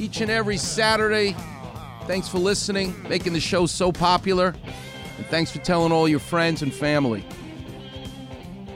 [0.00, 1.36] each and every Saturday.
[2.06, 4.54] Thanks for listening, making the show so popular.
[5.18, 7.22] And thanks for telling all your friends and family.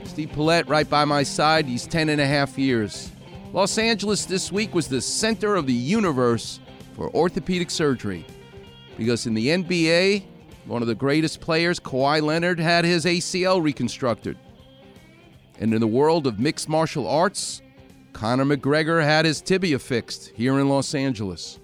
[0.03, 1.65] Steve Paulette right by my side.
[1.65, 3.11] He's 10 and a half years.
[3.53, 6.59] Los Angeles this week was the center of the universe
[6.95, 8.23] for orthopedic surgery.
[8.95, 10.23] Because in the NBA,
[10.65, 14.37] one of the greatest players, Kawhi Leonard, had his ACL reconstructed.
[15.59, 17.61] And in the world of mixed martial arts,
[18.15, 21.59] Conor McGregor had his tibia fixed here in Los Angeles.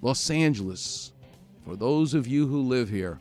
[0.00, 1.12] Los Angeles,
[1.66, 3.20] for those of you who live here,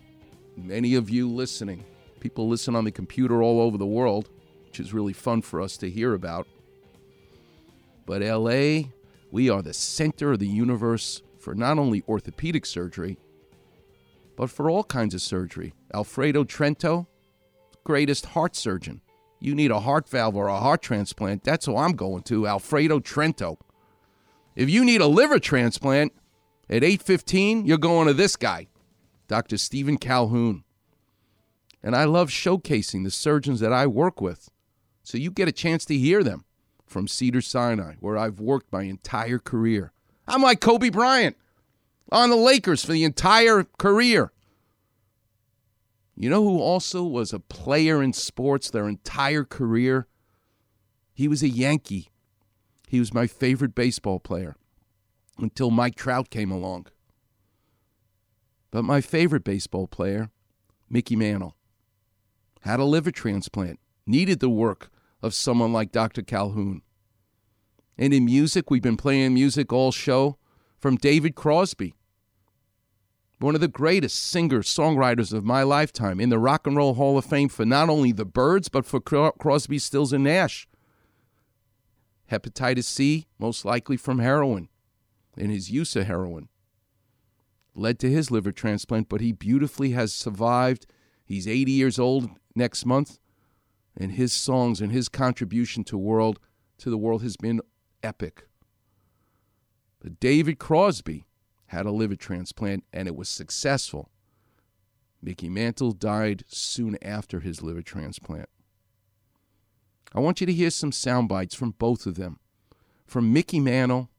[0.55, 1.83] many of you listening,
[2.21, 4.29] people listen on the computer all over the world,
[4.63, 6.47] which is really fun for us to hear about.
[8.05, 8.83] But LA,
[9.29, 13.19] we are the center of the universe for not only orthopedic surgery,
[14.37, 15.73] but for all kinds of surgery.
[15.93, 17.07] Alfredo Trento,
[17.83, 19.01] greatest heart surgeon
[19.39, 22.99] you need a heart valve or a heart transplant, that's who I'm going to, Alfredo
[22.99, 23.57] Trento.
[24.55, 26.13] If you need a liver transplant
[26.69, 28.67] at 8:15, you're going to this guy,
[29.27, 29.57] Dr.
[29.57, 30.63] Steven Colquhoun.
[31.83, 34.49] And I love showcasing the surgeons that I work with.
[35.03, 36.45] So you get a chance to hear them
[36.87, 39.91] from Cedar Sinai, where I've worked my entire career.
[40.27, 41.37] I'm like Kobe Bryant
[42.11, 44.31] on the Lakers for the entire career.
[46.17, 50.07] You know who also was a player in sports their entire career?
[51.13, 52.09] He was a Yankee.
[52.87, 54.55] He was my favorite baseball player
[55.37, 56.87] until Mike Trout came along.
[58.71, 60.31] But my favorite baseball player,
[60.89, 61.55] Mickey Mantle,
[62.61, 64.89] had a liver transplant, needed the work
[65.21, 66.21] of someone like Dr.
[66.21, 66.81] Colquhoun.
[67.97, 70.37] And in music, we've been playing music all show
[70.79, 71.95] from David Crosby
[73.39, 77.17] one of the greatest singers, songwriters of my lifetime in the Rock and Roll Hall
[77.17, 80.67] of Fame for not only the Byrds, but for Crosby, Stills, and Nash.
[82.31, 84.69] Hepatitis C, most likely from heroin
[85.37, 86.47] and his use of heroin,
[87.75, 90.87] led to his liver transplant, but he beautifully has survived.
[91.25, 93.19] He's 80 years old next month,
[93.97, 96.39] and his songs and his contribution to world
[96.77, 97.59] to the world has been
[98.01, 98.47] epic.
[99.99, 101.25] But David Crosby,
[101.67, 104.09] had a liver transplant, and it was successful.
[105.21, 108.49] Mickey Mantle died soon after his liver transplant.
[110.13, 112.39] I want you to hear some sound bites from both of them.
[113.05, 114.09] From Mickey Mantle.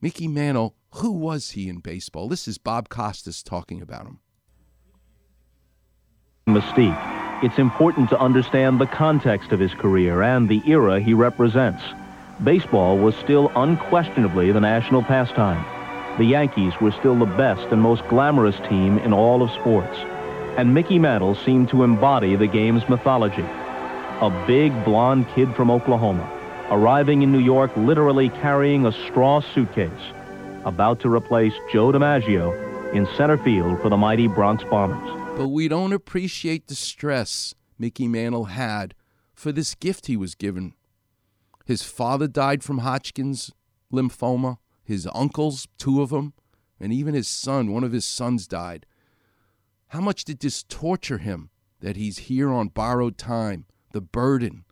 [0.00, 2.28] Mickey Mantle, who was he in baseball?
[2.28, 4.20] This is Bob Costas talking about him.
[6.48, 7.44] Mystique.
[7.44, 11.82] It's important to understand the context of his career and the era he represents.
[12.42, 15.75] Baseball was still unquestionably the national pastime
[16.18, 19.98] the Yankees were still the best and most glamorous team in all of sports.
[20.56, 23.44] And Mickey Mantle seemed to embody the game's mythology.
[24.22, 26.26] A big blond kid from Oklahoma,
[26.70, 29.90] arriving in New York literally carrying a straw suitcase,
[30.64, 35.10] about to replace Joe DiMaggio in center field for the mighty Bronx Bombers.
[35.36, 38.94] But we don't appreciate the stress Mickey Mantle had
[39.34, 40.72] for this gift he was given.
[41.66, 43.52] His father died from Hodgkin's
[43.92, 46.32] lymphoma his uncles, two of them,
[46.78, 48.86] and even his son, one of his sons died.
[49.88, 54.64] How much did this torture him that he's here on borrowed time, the burden,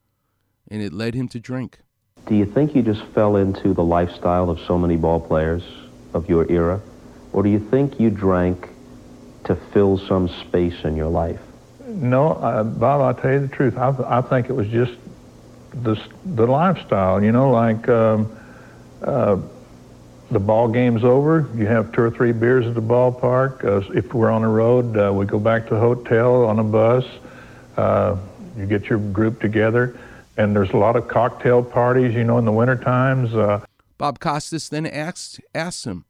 [0.69, 1.81] and it led him to drink?
[2.27, 5.63] Do you think you just fell into the lifestyle of so many ball players
[6.15, 6.81] of your era?
[7.33, 8.69] Or do you think you drank
[9.45, 11.41] to fill some space in your life?
[11.87, 13.77] No, uh, Bob, I'll tell you the truth.
[13.77, 14.95] I, I think it was just
[15.75, 18.35] the, the lifestyle, you know, like um,
[19.03, 19.37] uh,
[20.35, 21.49] the ball game's over.
[21.55, 23.65] You have two or three beers at the ballpark.
[23.65, 26.65] Uh, if we're on the road, uh, we go back to the hotel on a
[26.65, 27.07] bus.
[27.77, 28.17] Uh,
[28.57, 29.99] you get your group together,
[30.37, 33.35] and there's a lot of cocktail parties, you know, in the winter times.
[33.35, 33.65] Uh.
[33.97, 36.05] Bob Costas then asked, asked him,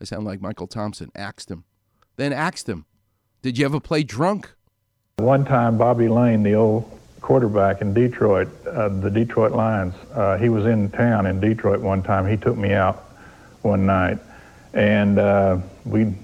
[0.00, 1.64] I sound like Michael Thompson, asked him,
[2.16, 2.84] then asked him,
[3.42, 4.52] did you ever play drunk?
[5.16, 6.90] One time, Bobby Layne, the old
[7.22, 12.02] quarterback in Detroit, uh, the Detroit Lions, uh, he was in town in Detroit one
[12.02, 12.26] time.
[12.26, 13.02] He took me out
[13.66, 14.18] one night,
[14.72, 16.14] and uh, we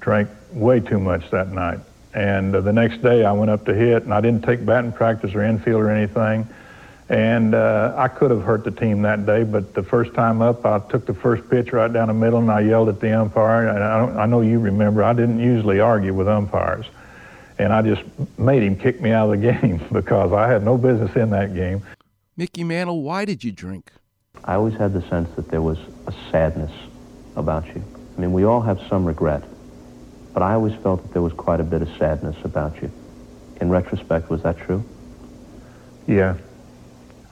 [0.00, 1.80] drank way too much that night.
[2.14, 4.92] And uh, the next day I went up to hit, and I didn't take batting
[4.92, 6.48] practice or infield or anything.
[7.08, 10.66] And uh, I could have hurt the team that day, but the first time up,
[10.66, 13.68] I took the first pitch right down the middle, and I yelled at the umpire.
[13.68, 16.86] And I, don't, I know you remember, I didn't usually argue with umpires.
[17.58, 18.02] And I just
[18.38, 21.54] made him kick me out of the game because I had no business in that
[21.54, 21.82] game.
[22.36, 23.90] Mickey Mantle, why did you drink?
[24.44, 26.70] I always had the sense that there was a sadness
[27.38, 27.82] about you.
[28.16, 29.44] I mean, we all have some regret,
[30.34, 32.90] but I always felt that there was quite a bit of sadness about you.
[33.60, 34.84] In retrospect, was that true?
[36.06, 36.36] Yeah.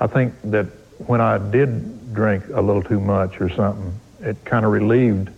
[0.00, 0.66] I think that
[1.06, 5.30] when I did drink a little too much or something, it kind of relieved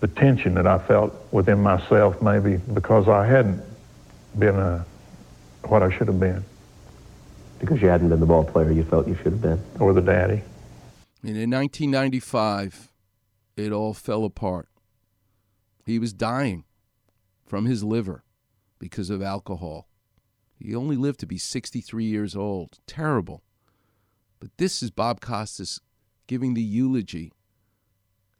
[0.00, 3.62] the tension that I felt within myself, maybe because I hadn't
[4.38, 4.84] been a,
[5.64, 6.44] what I should have been.
[7.58, 9.60] Because you hadn't been the ball player you felt you should have been.
[9.78, 10.42] Or the daddy.
[11.22, 12.89] And in 1995,
[13.60, 14.68] it all fell apart.
[15.84, 16.64] He was dying
[17.46, 18.24] from his liver
[18.78, 19.88] because of alcohol.
[20.58, 22.78] He only lived to be 63 years old.
[22.86, 23.42] Terrible.
[24.38, 25.80] But this is Bob Costas
[26.26, 27.32] giving the eulogy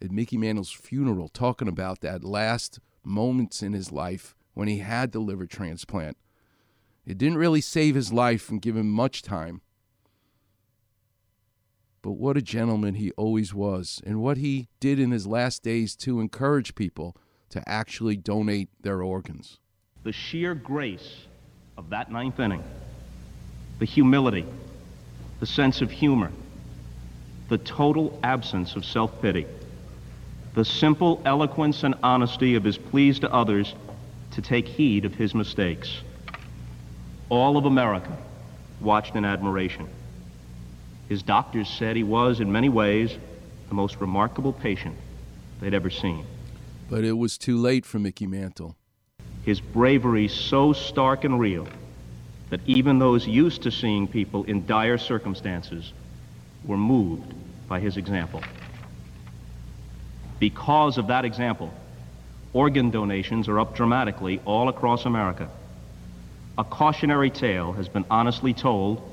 [0.03, 5.13] at Mickey Mantle's funeral, talking about that last moments in his life when he had
[5.13, 6.17] the liver transplant.
[7.07, 9.63] It didn't really save his life and give him much time.
[12.03, 15.95] But what a gentleman he always was, and what he did in his last days
[15.97, 17.15] to encourage people
[17.51, 19.59] to actually donate their organs.
[20.03, 21.27] The sheer grace
[21.77, 22.65] of that ninth inning,
[23.79, 24.47] the humility,
[25.41, 26.33] the sense of humor,
[27.49, 29.47] the total absence of self pity,
[30.55, 33.75] the simple eloquence and honesty of his pleas to others
[34.31, 36.01] to take heed of his mistakes.
[37.29, 38.17] All of America
[38.81, 39.89] watched in admiration.
[41.11, 43.19] His doctors said he was, in many ways,
[43.69, 44.97] the most remarkable patient
[45.61, 46.25] they'd ever seen.
[46.89, 48.77] But it was too late for Mickey Mantle.
[49.45, 51.67] His bravery so stark and real
[52.51, 55.93] that even those used to seeing people in dire circumstances
[56.65, 57.35] were moved
[57.67, 58.45] by his example.
[60.39, 61.75] Because of that example,
[62.53, 65.51] organ donations are up dramatically all across America.
[66.57, 69.10] A cautionary tale has been honestly told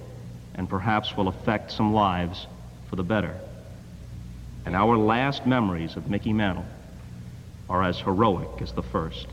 [0.58, 2.48] and perhaps will affect some lives
[2.90, 3.40] for the better.
[4.66, 6.66] And our last memories of Mickey Mantle
[7.70, 9.28] are as heroic as the first.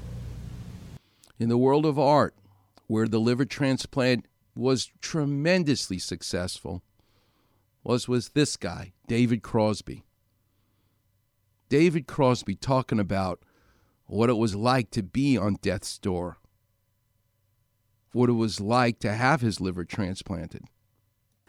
[1.39, 2.35] In the world of art,
[2.87, 6.83] where the liver transplant was tremendously successful,
[7.83, 10.05] was was this guy, David Crosby.
[11.69, 13.41] David Crosby talking about
[14.07, 16.37] what it was like to be on death's door,
[18.13, 20.65] what it was like to have his liver transplanted.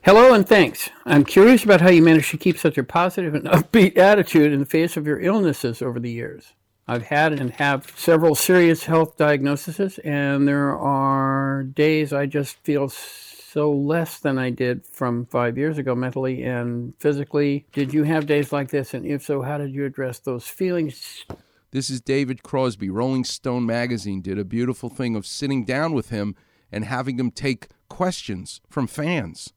[0.06, 0.92] Hello and thanks.
[1.08, 4.60] I'm curious about how you managed to keep such a positive and upbeat attitude in
[4.60, 6.54] the face of your illnesses over the years.
[6.88, 12.88] I've had and have several serious health diagnoses, and there are days I just feel
[12.88, 17.66] so less than I did from five years ago mentally and physically.
[17.74, 18.94] Did you have days like this?
[18.94, 21.26] And if so, how did you address those feelings?
[21.72, 22.92] This is David Crosby.
[22.92, 26.36] Rolling Stone magazine did a beautiful thing of sitting down with him
[26.72, 29.52] and having him take questions from fans.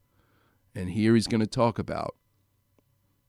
[0.75, 2.15] And here he's going to talk about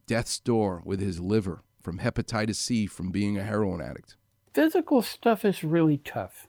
[0.06, 4.16] death's door with his liver from hepatitis C from being a heroin addict.
[4.52, 6.48] Physical stuff is really tough.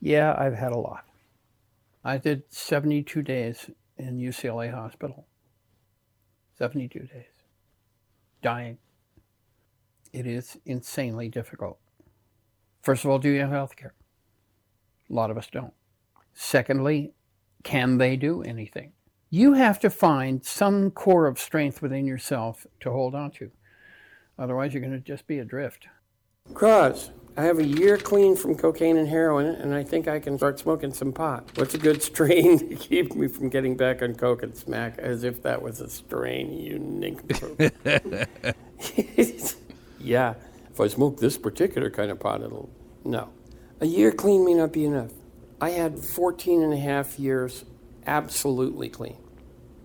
[0.00, 1.04] Yeah, I've had a lot.
[2.04, 5.26] I did 72 days in UCLA hospital.
[6.58, 7.24] 72 days.
[8.42, 8.78] Dying.
[10.12, 11.78] It is insanely difficult.
[12.82, 13.94] First of all, do you have health care?
[15.08, 15.72] A lot of us don't.
[16.34, 17.12] Secondly,
[17.62, 18.92] can they do anything?
[19.34, 23.50] You have to find some core of strength within yourself to hold on to.
[24.38, 25.88] Otherwise, you're going to just be adrift.
[26.54, 30.38] Cross, I have a year clean from cocaine and heroin, and I think I can
[30.38, 31.50] start smoking some pot.
[31.56, 34.98] What's a good strain to keep me from getting back on coke and smack?
[34.98, 37.58] As if that was a strain, you nincompoop.
[39.98, 40.34] yeah,
[40.70, 42.70] if I smoke this particular kind of pot, it'll.
[43.02, 43.30] No.
[43.80, 45.10] A year clean may not be enough.
[45.60, 47.64] I had 14 and a half years
[48.06, 49.16] absolutely clean.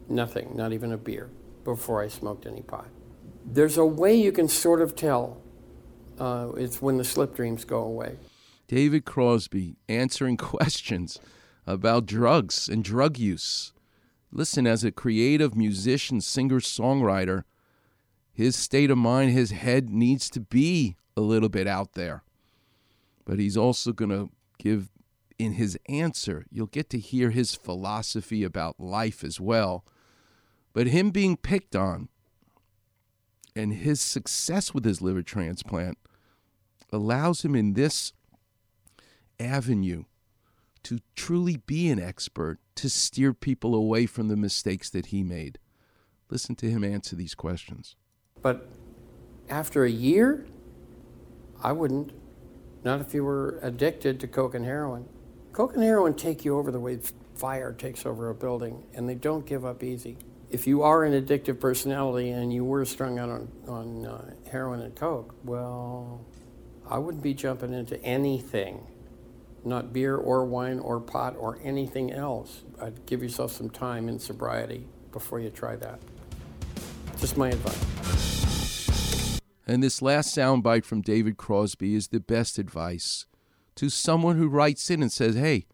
[0.09, 1.29] Nothing, not even a beer,
[1.63, 2.87] before I smoked any pot.
[3.45, 5.37] There's a way you can sort of tell.
[6.19, 8.17] Uh, it's when the slip dreams go away.
[8.67, 11.19] David Crosby answering questions
[11.65, 13.73] about drugs and drug use.
[14.31, 17.43] Listen, as a creative musician, singer, songwriter,
[18.31, 22.23] his state of mind, his head needs to be a little bit out there.
[23.25, 24.89] But he's also going to give,
[25.37, 29.83] in his answer, you'll get to hear his philosophy about life as well.
[30.73, 32.09] But him being picked on
[33.55, 35.97] and his success with his liver transplant
[36.91, 38.13] allows him in this
[39.39, 40.03] avenue
[40.83, 45.59] to truly be an expert, to steer people away from the mistakes that he made?
[46.29, 47.95] Listen to him answer these questions.
[48.41, 48.69] But
[49.49, 50.45] after a year,
[51.61, 52.13] I wouldn't.
[52.83, 55.05] Not if you were addicted to coke and heroin.
[55.51, 56.99] Coke and heroin take you over the way
[57.35, 60.17] fire takes over a building, and they don't give up easy.
[60.49, 64.81] If you are an addictive personality and you were strung out on, on uh, heroin
[64.81, 66.25] and coke, well,
[66.89, 68.87] I wouldn't be jumping into anything,
[69.63, 72.63] not beer or wine or pot or anything else.
[72.81, 75.99] I'd give yourself some time in sobriety before you try that.
[77.19, 79.39] Just my advice.
[79.67, 83.27] And this last soundbite from David Crosby is the best advice
[83.75, 85.67] to someone who writes in and says, "Hey,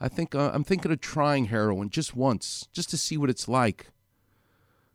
[0.00, 3.48] I think uh, I'm thinking of trying heroin just once, just to see what it's
[3.48, 3.88] like."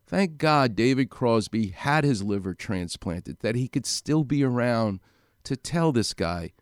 [0.06, 5.00] Thank God David Crosby had his liver transplanted, that he could still be around
[5.42, 6.52] to tell this guy,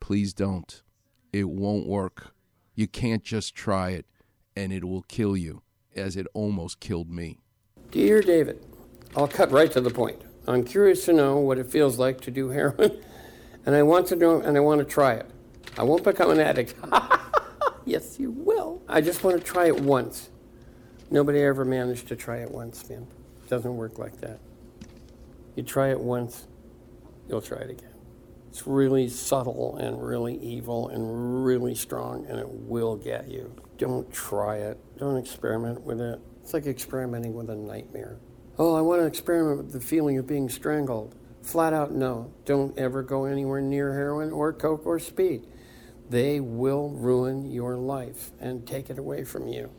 [0.00, 0.82] please don't.
[1.30, 2.34] It won't work.
[2.74, 4.06] You can't just try it,
[4.56, 5.62] and it will kill you,
[5.94, 7.38] as it almost killed me.
[7.90, 8.64] Dear David,
[9.14, 10.22] I'll cut right to the point.
[10.46, 12.98] I'm curious to know what it feels like to do heroin,
[13.66, 15.26] and I want to know and I want to try it.
[15.76, 16.74] I won't become an addict.
[17.84, 18.80] yes, you will.
[18.88, 20.30] I just want to try it once.
[21.08, 23.06] Nobody ever managed to try it once, man.
[23.44, 24.40] It doesn't work like that.
[25.54, 26.46] You try it once,
[27.28, 27.94] you'll try it again.
[28.48, 33.54] It's really subtle and really evil and really strong, and it will get you.
[33.78, 34.78] Don't try it.
[34.98, 36.18] Don't experiment with it.
[36.42, 38.16] It's like experimenting with a nightmare.
[38.58, 41.14] Oh, I want to experiment with the feeling of being strangled.
[41.42, 42.32] Flat out, no.
[42.44, 45.46] Don't ever go anywhere near heroin or coke or speed.
[46.10, 49.70] They will ruin your life and take it away from you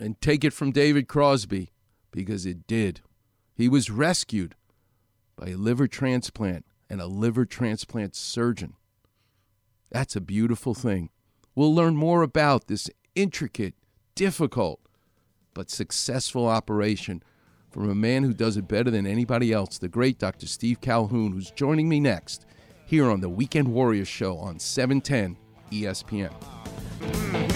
[0.00, 1.70] and take it from David Crosby
[2.10, 3.02] because it did.
[3.54, 4.56] He was rescued
[5.36, 8.74] by a liver transplant and a liver transplant surgeon.
[9.90, 11.10] That's a beautiful thing.
[11.54, 13.74] We'll learn more about this intricate,
[14.14, 14.80] difficult,
[15.52, 17.22] but successful operation
[17.70, 20.46] from a man who does it better than anybody else, the great Dr.
[20.46, 22.46] Steve Colquhoun, who's joining me next
[22.86, 25.36] here on the Weekend Warriors Show on 710
[25.70, 27.49] ESPN.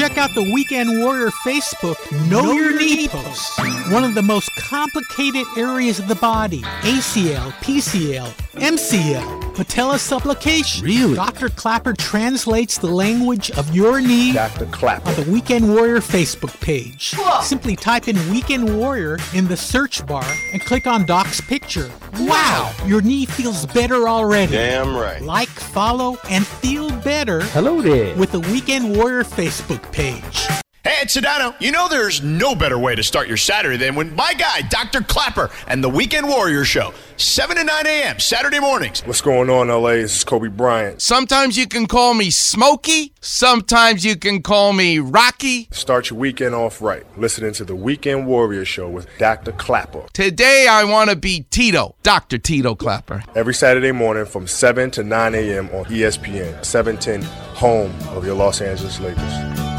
[0.00, 1.98] Check out the Weekend Warrior Facebook
[2.30, 3.58] Know, know Your Knee posts.
[3.92, 10.82] One of the most complicated areas of the body ACL, PCL, MCL, patella subluxation.
[10.82, 11.14] Really?
[11.14, 11.50] Dr.
[11.50, 14.64] Klapper translates the language of your knee Dr.
[14.64, 15.10] Klapper.
[15.10, 17.12] on the Weekend Warrior Facebook page.
[17.14, 17.42] Whoa.
[17.42, 20.24] Simply type in Weekend Warrior in the search bar
[20.54, 21.90] and click on Doc's picture.
[22.20, 24.52] Wow, your knee feels better already.
[24.52, 25.20] Damn right.
[25.20, 27.42] Like, follow, and feel better.
[27.42, 28.16] Hello there.
[28.16, 30.48] With the Weekend Warrior Facebook page.
[30.82, 31.54] Hey, it's Sedano.
[31.60, 35.02] You know there's no better way to start your Saturday than when my guy, Dr.
[35.02, 38.18] Klapper, and the Weekend Warrior Show, 7 to 9 a.m.
[38.18, 39.02] Saturday mornings.
[39.02, 39.96] What's going on, LA?
[39.96, 41.02] This is Kobe Bryant.
[41.02, 43.12] Sometimes you can call me Smokey.
[43.20, 45.68] Sometimes you can call me Rocky.
[45.70, 47.04] Start your weekend off right.
[47.18, 49.52] Listening to the Weekend Warrior Show with Dr.
[49.52, 50.06] Klapper.
[50.14, 52.38] Today I want to be Tito, Dr.
[52.38, 53.22] Tito Klapper.
[53.34, 55.66] Every Saturday morning from 7 to 9 a.m.
[55.74, 57.20] on ESPN, 710,
[57.54, 59.69] home of your Los Angeles Lakers.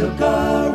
[0.00, 0.69] Look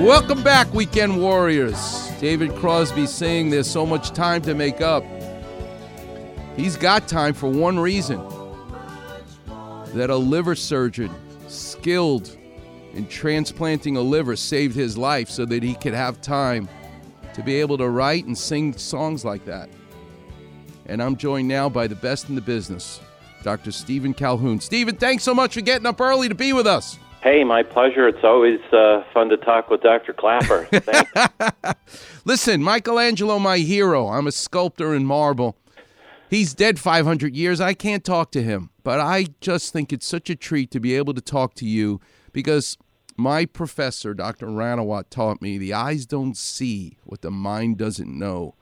[0.00, 2.10] Welcome back, Weekend Warriors.
[2.20, 5.04] David Crosby saying there's so much time to make up.
[6.56, 8.18] He's got time for one reason
[9.92, 11.14] that a liver surgeon
[11.48, 12.34] skilled
[12.94, 16.66] in transplanting a liver saved his life so that he could have time
[17.34, 19.68] to be able to write and sing songs like that.
[20.86, 23.00] And I'm joined now by the best in the business,
[23.42, 23.70] Dr.
[23.70, 24.62] Steven Colquhoun.
[24.62, 26.98] Steven, thanks so much for getting up early to be with us.
[27.22, 28.08] Hey, my pleasure.
[28.08, 30.14] It's always uh, fun to talk with Dr.
[30.14, 30.66] Klapper.
[32.24, 34.08] Listen, Michelangelo, my hero.
[34.08, 35.58] I'm a sculptor in marble.
[36.30, 37.60] He's dead 500 years.
[37.60, 40.94] I can't talk to him, but I just think it's such a treat to be
[40.94, 42.00] able to talk to you
[42.32, 42.78] because
[43.18, 44.46] my professor, Dr.
[44.46, 48.54] Ranawat, taught me the eyes don't see what the mind doesn't know.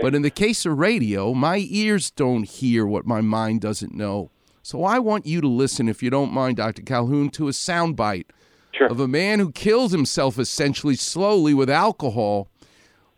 [0.00, 4.30] But in the case of radio, my ears don't hear what my mind doesn't know.
[4.68, 6.82] So I want you to listen, if you don't mind, Dr.
[6.82, 8.26] Colquhoun, to a soundbite
[8.74, 8.88] sure.
[8.88, 12.50] of a man who kills himself essentially slowly with alcohol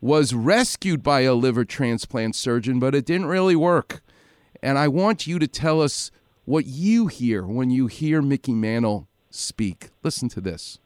[0.00, 4.00] was rescued by a liver transplant surgeon, but it didn't really work.
[4.62, 6.12] And I want you to tell us
[6.44, 9.90] what you hear when you hear Mickey Mantle speak.
[10.04, 10.78] Listen to this.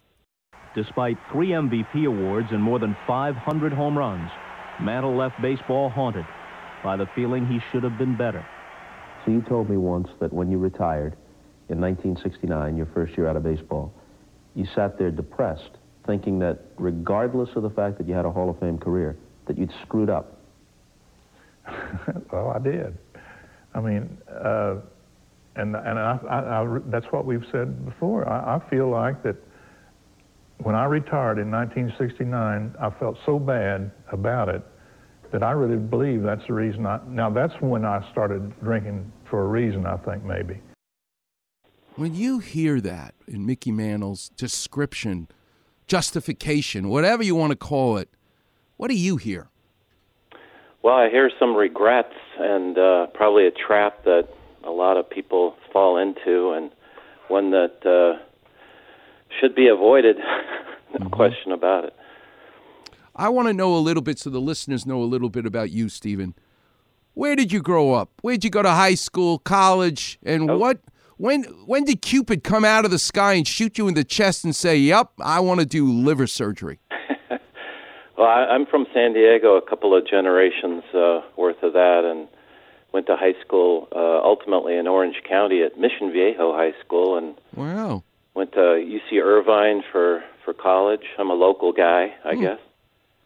[0.75, 4.30] Despite three MVP awards and more than 500 home runs,
[4.80, 6.25] Mantle left baseball haunted
[6.83, 8.47] by the feeling he should have been better.
[9.25, 11.16] So you told me once that when you retired
[11.69, 13.93] in 1969, your first year out of baseball,
[14.54, 15.71] you sat there depressed,
[16.07, 19.16] thinking that regardless of the fact that you had a Hall of Fame career,
[19.47, 20.38] that you'd screwed up.
[22.33, 22.97] well, I did.
[23.75, 24.76] I mean, uh,
[25.57, 28.28] and and I, I, I, that's what we've said before.
[28.28, 29.37] I, I feel like that
[30.59, 34.62] when I retired in 1969, I felt so bad about it
[35.35, 37.00] that I really believe that's the reason I.
[37.09, 39.85] Now that's when I started drinking for a reason.
[39.85, 40.61] I think maybe.
[41.97, 45.26] When you hear that in Mickey Mantle's description,
[45.88, 48.09] justification, whatever you want to call it,
[48.76, 49.49] what do you hear?
[50.85, 54.29] Well, I hear some regrets and uh, probably a trap that
[54.62, 56.71] a lot of people fall into, and
[57.26, 58.23] one that uh,
[59.41, 60.17] should be avoided.
[60.93, 61.09] no mm-hmm.
[61.09, 61.93] question about it.
[63.16, 65.71] I want to know a little bit, so the listeners know a little bit about
[65.71, 66.35] you, Steven.
[67.14, 68.11] Where did you grow up?
[68.23, 70.59] Where did you go to high school, college, and oh.
[70.59, 70.80] what?
[71.16, 74.44] When when did Cupid come out of the sky and shoot you in the chest
[74.44, 76.80] and say, "Yep, I want to do liver surgery"?
[78.18, 82.26] well, I, I'm from San Diego, a couple of generations uh, worth of that, and
[82.92, 87.37] went to high school uh, ultimately in Orange County at Mission Viejo High School, and
[87.54, 88.02] wow,
[88.35, 91.04] went to UC Irvine for for college.
[91.16, 92.40] I'm a local guy, I hmm.
[92.42, 92.59] guess.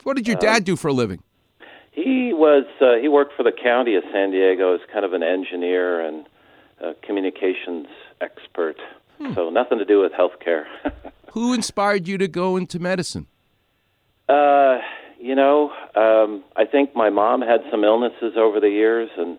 [0.02, 1.22] What did your uh, dad do for a living?
[1.92, 5.22] He was uh, he worked for the county of San Diego as kind of an
[5.22, 6.26] engineer and
[6.80, 7.88] a communications
[8.20, 8.76] expert.
[9.18, 9.34] Hmm.
[9.34, 10.64] So nothing to do with healthcare.
[11.32, 13.26] Who inspired you to go into medicine?
[14.28, 14.78] Uh,
[15.18, 19.38] you know, um, I think my mom had some illnesses over the years, and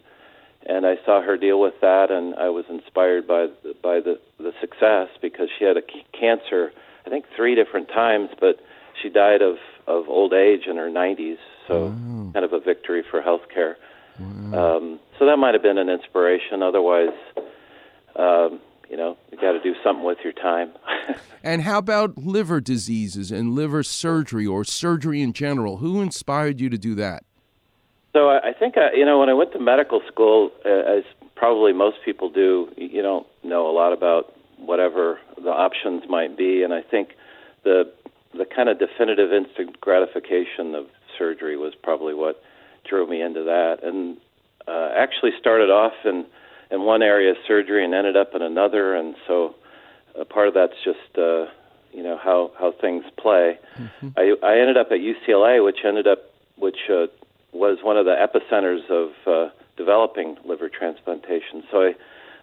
[0.67, 4.19] and I saw her deal with that, and I was inspired by the, by the
[4.37, 6.71] the success because she had a c- cancer,
[7.05, 8.57] I think three different times, but
[9.01, 9.55] she died of
[9.89, 12.31] of old age in her 90s, so wow.
[12.33, 13.75] kind of a victory for healthcare.
[14.19, 14.77] Wow.
[14.77, 16.61] Um, so that might have been an inspiration.
[16.61, 17.13] Otherwise,
[18.15, 20.71] um, you know, you got to do something with your time.
[21.43, 25.77] and how about liver diseases and liver surgery or surgery in general?
[25.77, 27.23] Who inspired you to do that?
[28.13, 31.03] So I, think I, you know when I went to medical school, uh, as
[31.35, 36.63] probably most people do, you don't know a lot about whatever the options might be,
[36.63, 37.09] and I think
[37.63, 37.91] the
[38.33, 40.85] the kind of definitive instant gratification of
[41.17, 42.41] surgery was probably what
[42.87, 44.17] drove me into that, and
[44.67, 46.25] uh, actually started off in
[46.71, 49.55] in one area of surgery and ended up in another, and so
[50.19, 51.45] a part of that's just uh,
[51.91, 53.57] you know how how things play.
[53.77, 54.09] Mm-hmm.
[54.17, 56.19] I I ended up at UCLA, which ended up
[56.57, 57.07] which uh,
[57.51, 61.63] was one of the epicenters of uh, developing liver transplantation.
[61.71, 61.93] So I,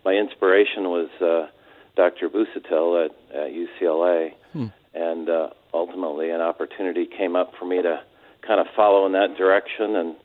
[0.04, 1.48] my inspiration was uh,
[1.96, 2.28] Dr.
[2.28, 4.66] Busuttil at, at UCLA, hmm.
[4.96, 8.00] And uh, ultimately an opportunity came up for me to
[8.46, 10.16] kind of follow in that direction, and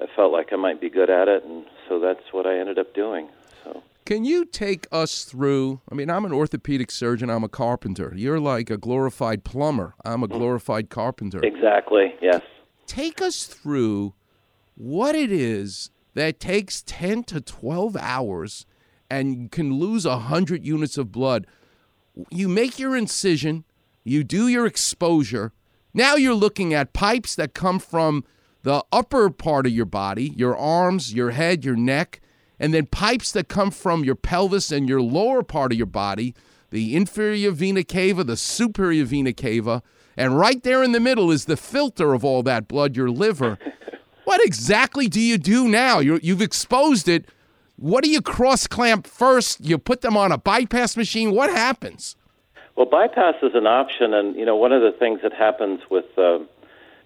[0.00, 2.78] I felt like I might be good at it, and so that's what I ended
[2.78, 3.28] up doing.
[3.64, 3.82] So.
[4.04, 5.80] Can you take us through?
[5.90, 7.30] I mean, I'm an orthopedic surgeon.
[7.30, 8.12] I'm a carpenter.
[8.14, 9.94] You're like a glorified plumber.
[10.04, 11.40] I'm a glorified carpenter.
[11.42, 12.14] Exactly.
[12.20, 12.42] Yes.
[12.86, 14.14] Take us through
[14.76, 18.66] what it is that takes 10 to 12 hours
[19.10, 21.46] and can lose 100 units of blood.
[22.30, 23.64] You make your incision,
[24.06, 25.52] you do your exposure.
[25.92, 28.24] Now you're looking at pipes that come from
[28.62, 32.20] the upper part of your body, your arms, your head, your neck,
[32.58, 36.34] and then pipes that come from your pelvis and your lower part of your body,
[36.70, 39.82] the inferior vena cava, the superior vena cava,
[40.16, 43.58] and right there in the middle is the filter of all that blood, your liver.
[44.24, 45.98] what exactly do you do now?
[45.98, 47.26] you you've exposed it.
[47.76, 49.64] What do you cross clamp first?
[49.64, 51.32] You put them on a bypass machine.
[51.32, 52.16] What happens?
[52.76, 56.06] Well, bypass is an option, and you know one of the things that happens with
[56.18, 56.40] uh,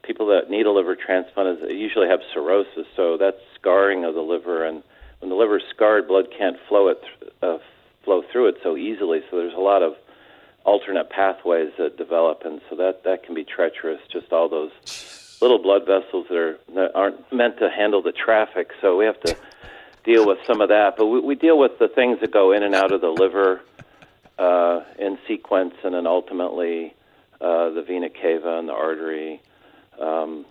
[0.03, 4.15] people that need a liver transplant is they usually have cirrhosis, so that's scarring of
[4.15, 4.83] the liver, and
[5.21, 7.01] when the liver is scarred, blood can't flow it
[7.41, 7.59] uh,
[8.03, 9.21] flow through it so easily.
[9.31, 9.95] So there's a lot of
[10.65, 14.01] alternate pathways that develop, and so that that can be treacherous.
[14.13, 14.73] Just all those
[15.41, 19.21] little blood vessels that are that aren't meant to handle the traffic, so we have
[19.21, 19.37] to
[20.03, 20.97] deal with some of that.
[20.97, 23.61] But we, we deal with the things that go in and out of the liver
[24.41, 26.95] uh, in sequence, and then ultimately
[27.41, 29.41] uh, the vena cava and the artery.
[30.01, 30.47] Um,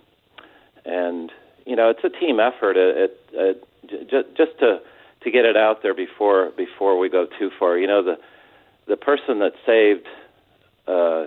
[0.84, 1.32] and
[1.66, 2.76] you know, it's a team effort.
[2.76, 2.96] It,
[3.32, 4.80] it, it just just to
[5.22, 7.76] to get it out there before before we go too far.
[7.76, 8.18] You know, the
[8.86, 10.06] the person that saved
[10.86, 11.26] uh,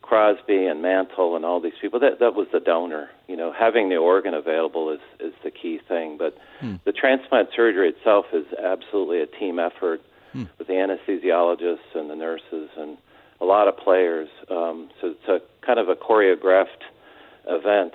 [0.00, 2.00] Crosby and Mantle and all these people.
[2.00, 3.10] That that was the donor.
[3.28, 6.16] You know, having the organ available is is the key thing.
[6.16, 6.76] But Hmm.
[6.84, 10.00] the transplant surgery itself is absolutely a team effort
[10.34, 10.44] Hmm.
[10.58, 12.98] with the anesthesiologists and the nurses and
[13.40, 14.28] a lot of players.
[14.50, 16.82] Um, so it's a kind of a choreographed
[17.46, 17.94] event.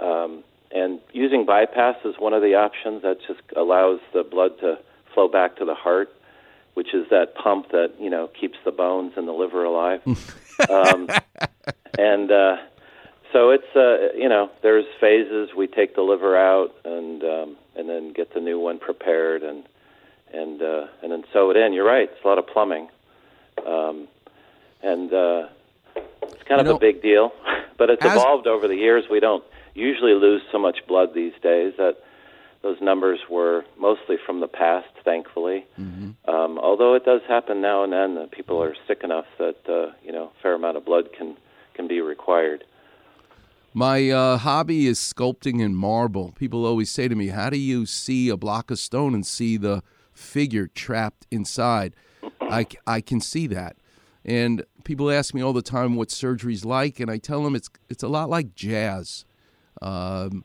[0.00, 4.78] Um, and using bypass is one of the options that just allows the blood to
[5.14, 6.10] flow back to the heart,
[6.74, 10.00] which is that pump that you know keeps the bones and the liver alive.
[10.68, 11.08] um,
[11.96, 12.56] and uh,
[13.32, 15.50] so it's uh, you know there's phases.
[15.56, 19.62] We take the liver out and um, and then get the new one prepared and
[20.32, 21.72] and uh, and then sew it in.
[21.72, 22.08] You're right.
[22.10, 22.88] It's a lot of plumbing,
[23.66, 24.08] um,
[24.82, 25.48] and uh,
[26.22, 27.32] it's kind You of know, a big deal.
[27.78, 29.04] But it's as- evolved over the years.
[29.10, 29.42] We don't
[29.74, 31.72] usually lose so much blood these days.
[31.78, 31.96] That
[32.62, 35.66] those numbers were mostly from the past, thankfully.
[35.80, 36.30] Mm-hmm.
[36.30, 39.92] Um, although it does happen now and then that people are sick enough that uh,
[40.04, 41.36] you know a fair amount of blood can
[41.74, 42.62] can be required.
[43.74, 46.32] My uh, hobby is sculpting in marble.
[46.32, 49.56] People always say to me, How do you see a block of stone and see
[49.56, 51.94] the figure trapped inside?
[52.40, 53.76] I, I can see that.
[54.24, 57.70] And people ask me all the time what surgery's like, and I tell them it's,
[57.88, 59.24] it's a lot like jazz.
[59.80, 60.44] Um,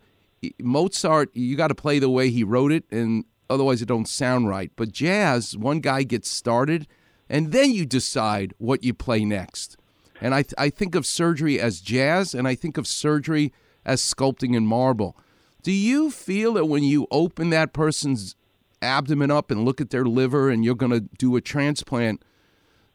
[0.59, 4.47] Mozart, you got to play the way he wrote it, and otherwise it don't sound
[4.47, 4.71] right.
[4.75, 6.87] But jazz, one guy gets started,
[7.29, 9.77] and then you decide what you play next.
[10.21, 13.53] And I, I think of surgery as jazz, and I think of surgery
[13.85, 15.15] as sculpting in marble.
[15.61, 18.35] Do you feel that when you open that person's
[18.81, 22.23] abdomen up and look at their liver and you're going to do a transplant,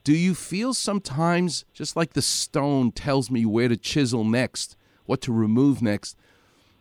[0.03, 5.21] do you feel sometimes, just like the stone tells me where to chisel next, what
[5.21, 6.17] to remove next,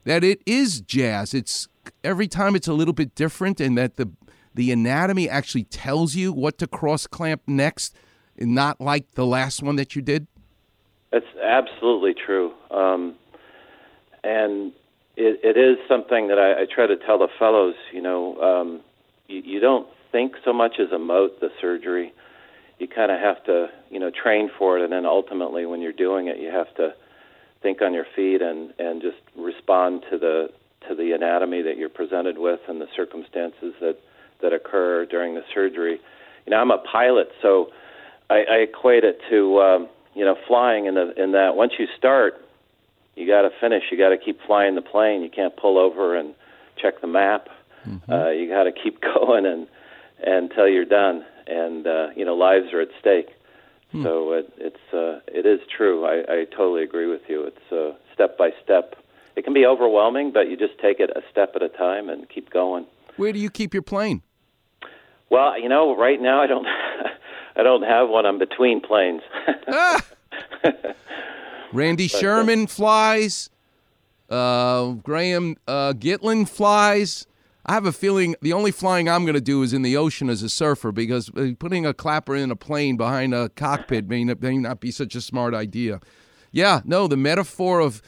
[0.05, 1.33] that it is jazz?
[1.33, 1.69] It's
[2.03, 4.11] every time it's a little bit different, and that the
[4.55, 7.97] the anatomy actually tells you what to cross clamp next,
[8.37, 10.27] and not like the last one that you did.
[11.11, 12.53] That's absolutely true.
[12.71, 13.15] Um,
[14.25, 14.73] and
[15.17, 18.81] it, it is something that I, I try to tell the fellows, you know, um,
[19.33, 22.13] you, you don't think so much as moat, the surgery.
[22.79, 25.93] You kind of have to, you know, train for it, and then ultimately when you're
[25.93, 26.95] doing it, you have to
[27.63, 30.51] think on your feet and, and just respond to the
[30.89, 33.97] to the anatomy that you're presented with and the circumstances that,
[34.41, 36.01] that occur during the surgery.
[36.45, 37.69] You know, I'm a pilot, so
[38.29, 41.87] I, I equate it to um, you know flying in the in that once you
[41.97, 42.35] start,
[43.15, 43.85] you got to finish.
[43.91, 45.23] You got to keep flying the plane.
[45.23, 46.35] You can't pull over and
[46.81, 47.49] check the map.
[48.09, 49.67] Uh, you got to keep going and
[50.25, 51.25] until you're done.
[51.47, 53.29] And uh, you know lives are at stake.
[54.03, 56.07] So it, it's uh, it is true.
[56.07, 57.45] I, I totally agree with you.
[57.45, 58.95] It's uh, step by step.
[59.37, 62.27] It can be overwhelming, but you just take it a step at a time and
[62.27, 62.87] keep going.
[63.17, 64.23] Where do you keep your plane?
[65.29, 66.67] Well, you know, right now I don't
[67.57, 68.25] I don't have one.
[68.25, 69.21] I'm between planes.
[71.73, 73.51] Randy uh, Sherman flies.
[74.31, 77.27] Uh, Graham uh, Gitlin flies.
[77.65, 80.29] I have a feeling the only flying I'm going to do is in the ocean
[80.29, 84.25] as a surfer because uh, putting a clapper in a plane behind a cockpit may
[84.25, 86.01] not, may not be such a smart idea.
[86.51, 88.03] Yeah, no, the metaphor of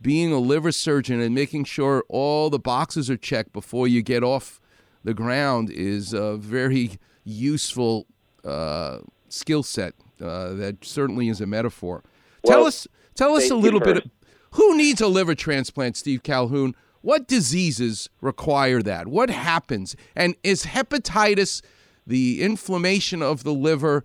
[0.00, 4.22] being a liver surgeon and making sure all the boxes are checked before you get
[4.22, 4.60] off
[5.04, 8.06] the ground is a very useful
[8.44, 9.94] uh, skill set.
[10.20, 12.04] Uh, that certainly is a metaphor.
[12.46, 13.98] tell us, tell us a little bit.
[13.98, 14.10] Of,
[14.52, 16.74] who needs a liver transplant, Steve Colquhoun?
[17.02, 19.08] What diseases require that?
[19.08, 19.96] What happens?
[20.16, 21.62] And is hepatitis,
[22.06, 24.04] the inflammation of the liver,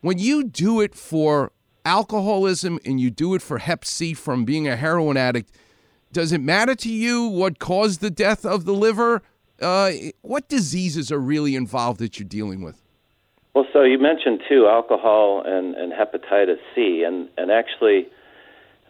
[0.00, 1.52] when you do it for
[1.84, 5.50] alcoholism and you do it for Hep C from being a heroin addict,
[6.12, 9.22] does it matter to you what caused the death of the liver?
[9.60, 9.92] Uh,
[10.22, 12.82] what diseases are really involved that you're dealing with?
[13.54, 18.08] Well, so you mentioned too alcohol and, and hepatitis C, and and actually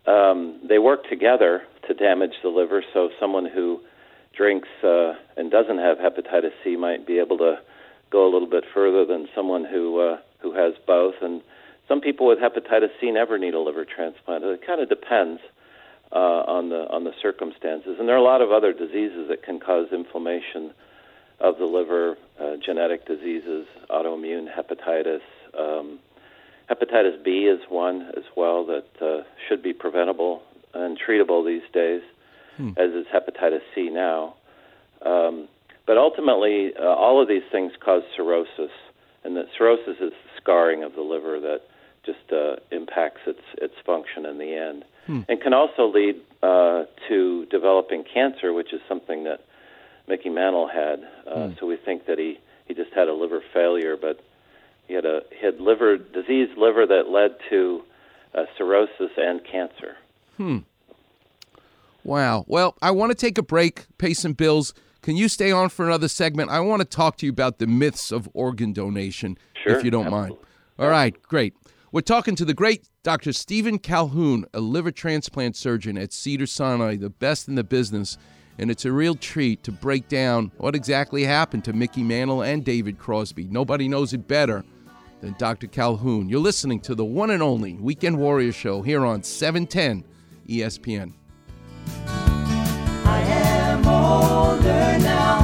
[0.07, 2.83] um, they work together to damage the liver.
[2.92, 3.81] So someone who
[4.37, 7.57] drinks uh, and doesn't have hepatitis C might be able to
[8.11, 11.14] go a little bit further than someone who uh, who has both.
[11.23, 11.42] And
[11.88, 14.44] some people with hepatitis C never need a liver transplant.
[14.44, 15.40] It kind of depends
[16.12, 17.97] uh, on the on the circumstances.
[17.99, 20.73] And there are a lot of other diseases that can cause inflammation
[21.40, 25.20] of the liver, uh, genetic diseases, autoimmune hepatitis.
[25.59, 25.99] Um,
[26.70, 30.42] hepatitis B is one as well that uh, should be preventable
[30.74, 32.02] and treatable these days,
[32.76, 34.34] as is hepatitis C now.
[35.02, 35.48] Um,
[35.87, 38.70] but ultimately, uh, all of these things cause cirrhosis,
[39.24, 41.60] and that cirrhosis is the scarring of the liver that
[42.06, 44.84] just uh, impacts its its function in the end,
[45.28, 49.40] and can also lead uh, to developing cancer, which is something that
[50.08, 51.00] Mickey Mantle had.
[51.26, 54.20] Uh, So we think that he he just had a liver failure, but
[54.87, 57.82] he had a he had liver diseased liver that led to
[58.34, 59.96] uh, cirrhosis and cancer.
[60.37, 60.59] Hmm.
[62.03, 62.44] Wow.
[62.47, 64.75] Well, I want to take a break, pay some bills.
[65.03, 66.51] Can you stay on for another segment?
[66.51, 69.90] I want to talk to you about the myths of organ donation, Sure, if you
[69.90, 70.35] don't mind.
[70.79, 71.55] All right, great.
[71.92, 73.33] We're talking to the great Dr.
[73.33, 78.18] Steven Colquhoun, a liver transplant surgeon at Cedar Sinai, the best in the business.
[78.59, 82.64] And it's a real treat to break down what exactly happened to Mickey Mantle and
[82.64, 83.47] David Crosby.
[83.49, 84.64] Nobody knows it better
[85.20, 85.66] than Dr.
[85.66, 86.29] Colquhoun.
[86.31, 90.05] You're listening to the one and only Weekend Warrior Show here on E 710
[90.48, 91.12] ESPN.
[93.04, 95.38] I am older now.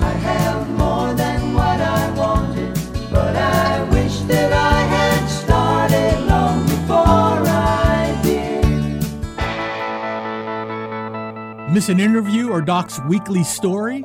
[0.00, 2.74] I have more than what I wanted,
[3.10, 9.02] but I wish that I had started long before I did.
[11.72, 14.04] Miss an interview or Doc's weekly story?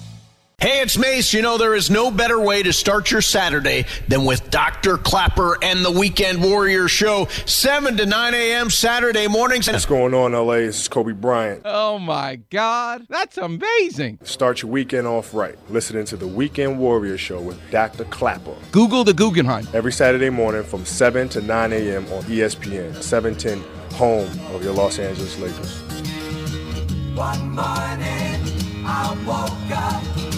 [0.61, 1.33] Hey, it's Mace.
[1.33, 4.95] You know, there is no better way to start your Saturday than with Dr.
[4.99, 8.69] Klapper and the Weekend Warrior Show, 7 to 9 a.m.
[8.69, 9.67] Saturday mornings.
[9.67, 10.57] What's going on, LA?
[10.57, 11.63] This is Kobe Bryant.
[11.65, 14.19] Oh my God, that's amazing.
[14.21, 15.57] Start your weekend off right.
[15.71, 18.03] Listening to the Weekend Warrior Show with Dr.
[18.03, 18.53] Klapper.
[18.71, 19.67] Google the Guggenheim.
[19.73, 22.05] Every Saturday morning from 7 to 9 a.m.
[22.13, 23.63] on ESPN, 710,
[23.97, 25.81] home of your Los Angeles Lakers.
[27.17, 30.30] One morning I woke up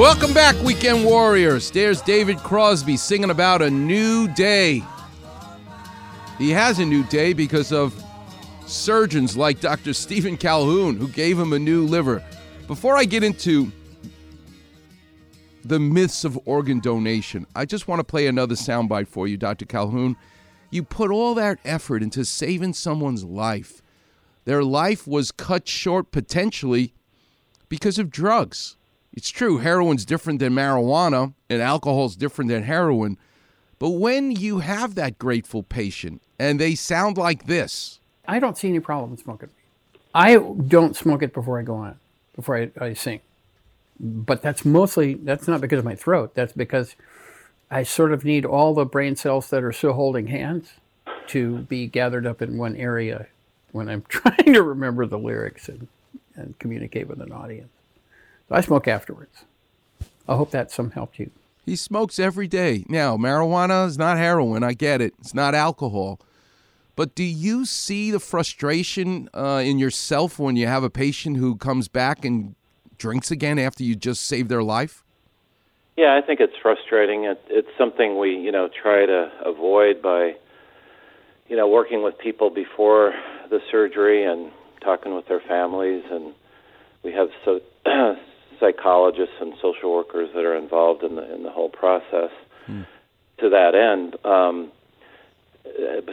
[0.00, 1.70] Welcome back, Weekend Warriors.
[1.70, 4.82] There's David Crosby singing about a new day.
[6.38, 7.92] He has a new day because of
[8.66, 9.92] surgeons like Dr.
[9.92, 12.24] Steven Colquhoun, who gave him a new liver.
[12.66, 13.70] Before I get into
[15.64, 19.66] the myths of organ donation, I just want to play another soundbite for you, Dr.
[19.66, 20.16] Colquhoun.
[20.70, 23.82] You put all that effort into saving someone's life.
[24.44, 26.94] Their life was cut short potentially
[27.68, 28.76] because of drugs.
[29.12, 33.18] It's true, heroin's different than marijuana, and alcohol's different than heroin.
[33.78, 38.68] But when you have that grateful patient and they sound like this, I don't see
[38.68, 39.48] any problem with smoking.
[40.14, 41.98] I don't smoke it before I go on,
[42.36, 43.20] before I, I sing.
[44.02, 46.34] But that's mostly, that's not because of my throat.
[46.34, 46.96] That's because
[47.70, 50.72] I sort of need all the brain cells that are still holding hands
[51.28, 53.26] to be gathered up in one area
[53.72, 55.86] when I'm trying to remember the lyrics and,
[56.34, 57.70] and communicate with an audience.
[58.48, 59.44] So I smoke afterwards.
[60.26, 61.30] I hope that some helped you.
[61.66, 62.84] he smokes every day.
[62.88, 64.62] Now, marijuana is not heroin.
[64.62, 65.14] I get it.
[65.20, 66.20] It's not alcohol.
[66.96, 71.56] But do you see the frustration uh, in yourself when you have a patient who
[71.56, 72.54] comes back and
[73.00, 75.02] drinks again after you just saved their life?
[75.96, 77.24] Yeah, I think it's frustrating.
[77.24, 80.34] It, it's something we, you know, try to avoid by,
[81.48, 83.12] you know, working with people before
[83.50, 86.32] the surgery and talking with their families, and
[87.02, 87.60] we have so
[88.60, 92.30] psychologists and social workers that are involved in the in the whole process.
[93.38, 94.70] To that end, um,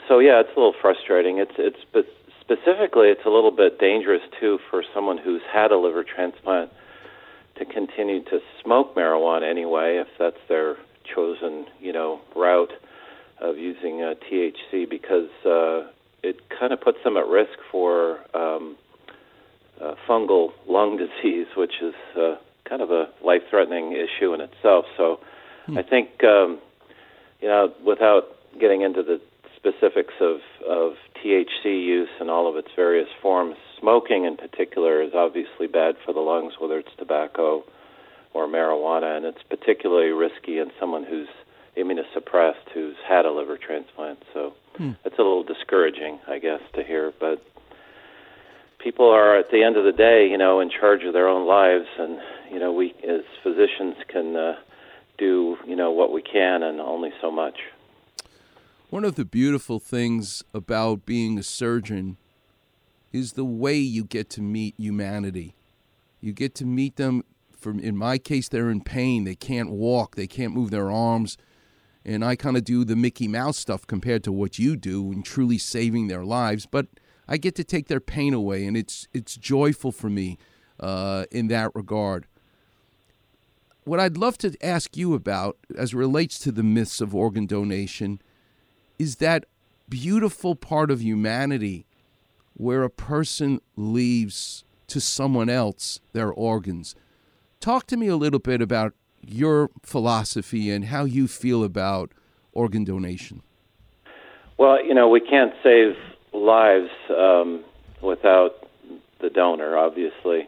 [0.08, 1.38] so yeah, it's a little frustrating.
[1.38, 2.06] It's it's but
[2.48, 6.72] specifically, it's a little bit dangerous too for someone who's had a liver transplant
[7.58, 10.78] to continue to smoke marijuana anyway, if that's their
[11.14, 12.72] chosen, you know, route
[13.42, 15.90] of using uh, THC, because uh,
[16.24, 18.78] it kind of puts them at risk for um,
[19.82, 22.36] uh, fungal lung disease, which is uh,
[22.68, 24.86] kind of a life-threatening issue in itself.
[24.96, 25.20] So,
[25.76, 26.60] I think, um,
[27.42, 28.24] you know, without
[28.60, 29.20] getting into the
[29.68, 35.12] specifics of, of THC use and all of its various forms, smoking in particular is
[35.16, 37.64] obviously bad for the lungs, whether it's tobacco
[38.34, 41.28] or marijuana, and it's particularly risky in someone who's
[41.78, 44.20] immunosuppressed who's had a liver transplant.
[44.34, 44.92] So Hmm.
[45.06, 47.12] it's a little discouraging, I guess, to hear.
[47.20, 47.42] But
[48.80, 51.48] people are, at the end of the day, you know, in charge of their own
[51.48, 52.20] lives, and
[52.52, 54.56] you know, we as physicians can uh,
[55.18, 57.58] do, you know, what we can, and only so much.
[58.90, 62.16] One of the beautiful things about being a surgeon
[63.12, 65.56] is the way you get to meet humanity.
[66.22, 70.16] You get to meet them from in my case they're in pain, they can't walk,
[70.16, 71.38] they can't move their arms,
[72.06, 75.22] and I kind of do the Mickey Mouse stuff compared to what you do in
[75.22, 76.88] truly saving their lives, but
[77.28, 80.38] I get to take their pain away and it's it's joyful for me
[80.80, 82.26] uh, in that regard.
[83.84, 88.22] What I'd love to ask you about as relates to the myths of organ donation
[89.00, 89.46] is that
[89.90, 91.86] beautiful part of humanity
[92.54, 96.96] where a person leaves to someone else their organs.
[97.60, 102.12] Talk to me a little bit about your philosophy and how you feel about
[102.54, 103.42] organ donation.
[104.58, 105.96] Well, you know, we can't save
[106.34, 107.64] lives um,
[108.02, 108.68] without
[109.22, 110.48] the donor, obviously,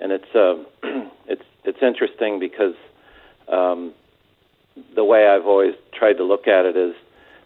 [0.00, 0.54] and it's uh,
[1.26, 2.74] it's it's interesting because
[3.48, 3.92] um,
[4.94, 6.94] the way I've always tried to look at it is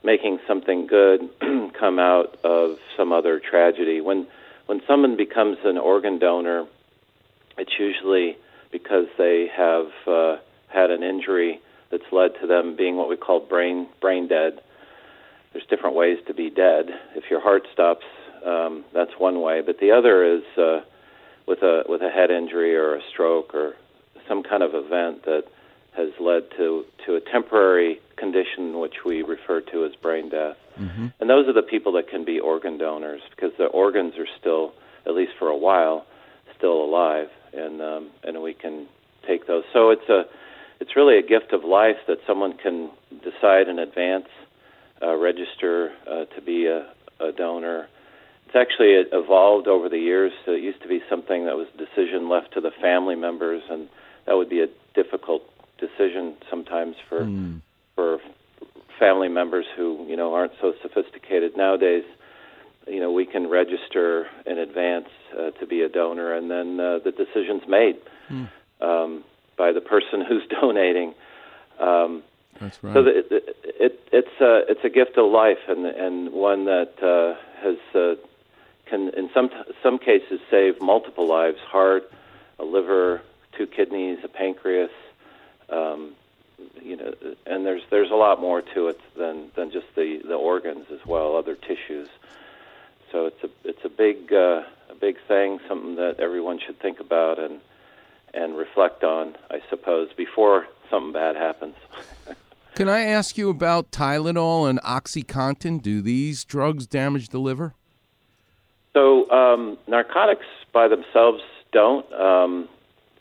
[0.02, 1.28] making something good
[1.78, 4.00] come out of some other tragedy.
[4.00, 4.26] When
[4.66, 6.66] when someone becomes an organ donor,
[7.58, 8.36] it's usually
[8.70, 10.36] because they have uh,
[10.68, 11.60] had an injury
[11.90, 14.60] that's led to them being what we call brain brain dead.
[15.52, 16.86] There's different ways to be dead.
[17.16, 18.04] If your heart stops,
[18.46, 20.80] um, that's one way, but the other is uh,
[21.46, 23.74] with a with a head injury or a stroke or
[24.28, 25.44] some kind of event that
[25.96, 30.56] has led to to a temporary condition which we refer to as brain death.
[30.78, 31.06] Mm-hmm.
[31.20, 34.72] And those are the people that can be organ donors because the organs are still,
[35.06, 36.06] at least for a while,
[36.56, 38.86] still alive, and um, and we can
[39.26, 39.64] take those.
[39.72, 40.24] So it's a
[40.80, 42.90] it's really a gift of life that someone can
[43.22, 44.28] decide in advance,
[45.02, 47.88] uh, register uh, to be a, a donor.
[48.46, 50.32] It's actually evolved over the years.
[50.44, 53.62] So it used to be something that was a decision left to the family members,
[53.70, 53.88] and
[54.26, 55.42] that would be a difficult
[55.80, 57.60] decision sometimes for Mm.
[57.96, 58.20] for
[58.98, 62.04] family members who you know aren't so sophisticated nowadays.
[62.86, 66.98] You know, we can register in advance uh, to be a donor, and then uh,
[67.04, 67.96] the decision's made
[68.28, 68.44] Hmm.
[68.80, 69.24] um,
[69.56, 71.14] by the person who's donating.
[71.78, 72.22] Um,
[72.60, 72.94] That's right.
[72.94, 76.92] so the, it, it, it's a it's a gift of life, and and one that
[77.02, 78.14] uh, has uh,
[78.86, 79.50] can in some
[79.82, 82.04] some cases save multiple lives: heart,
[82.58, 83.22] a liver,
[83.56, 84.90] two kidneys, a pancreas.
[85.70, 86.12] Um,
[86.82, 87.14] you know,
[87.46, 91.04] and there's there's a lot more to it than than just the the organs as
[91.06, 92.08] well, other tissues.
[93.12, 97.00] So it's a it's a big uh, a big thing, something that everyone should think
[97.00, 97.60] about and
[98.32, 101.74] and reflect on, I suppose, before something bad happens.
[102.74, 105.82] Can I ask you about Tylenol and OxyContin?
[105.82, 107.74] Do these drugs damage the liver?
[108.92, 112.10] So um, narcotics by themselves don't.
[112.12, 112.68] Um,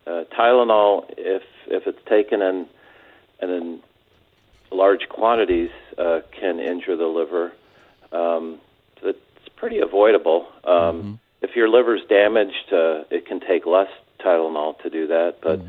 [0.05, 2.67] uh, Tylenol, if if it's taken in
[3.41, 3.79] and in
[4.71, 7.53] large quantities, uh, can injure the liver.
[8.11, 8.59] Um,
[9.01, 10.47] so it's pretty avoidable.
[10.63, 13.87] Um, If your liver's damaged, uh, it can take less
[14.19, 15.59] Tylenol to do that, but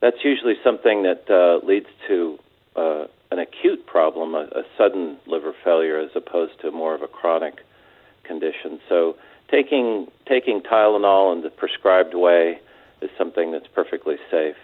[0.00, 2.38] that's usually something that uh, leads to
[2.76, 7.08] uh, an acute problem, a, a sudden liver failure, as opposed to more of a
[7.08, 7.56] chronic
[8.22, 8.80] condition.
[8.88, 9.16] So
[9.50, 12.60] taking taking Tylenol in the prescribed way
[13.00, 14.56] is something that's perfectly safe.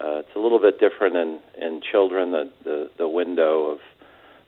[0.00, 2.32] Uh, it's a little bit different in in children.
[2.32, 3.78] The the, the window of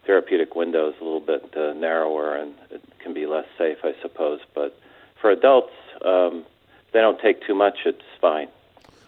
[0.07, 3.95] therapeutic window is a little bit uh, narrower, and it can be less safe, I
[4.01, 4.41] suppose.
[4.55, 4.79] But
[5.21, 5.73] for adults,
[6.05, 6.45] um,
[6.93, 8.49] they don't take too much, it's fine.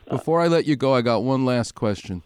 [0.09, 2.23] Before I let you go, I got one last question.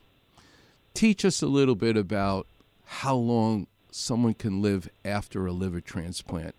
[0.94, 2.46] Teach us a little bit about
[2.84, 6.54] how long someone can live after a liver transplant.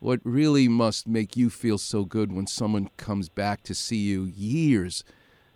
[0.00, 4.24] What really must make you feel so good when someone comes back to see you
[4.24, 5.04] years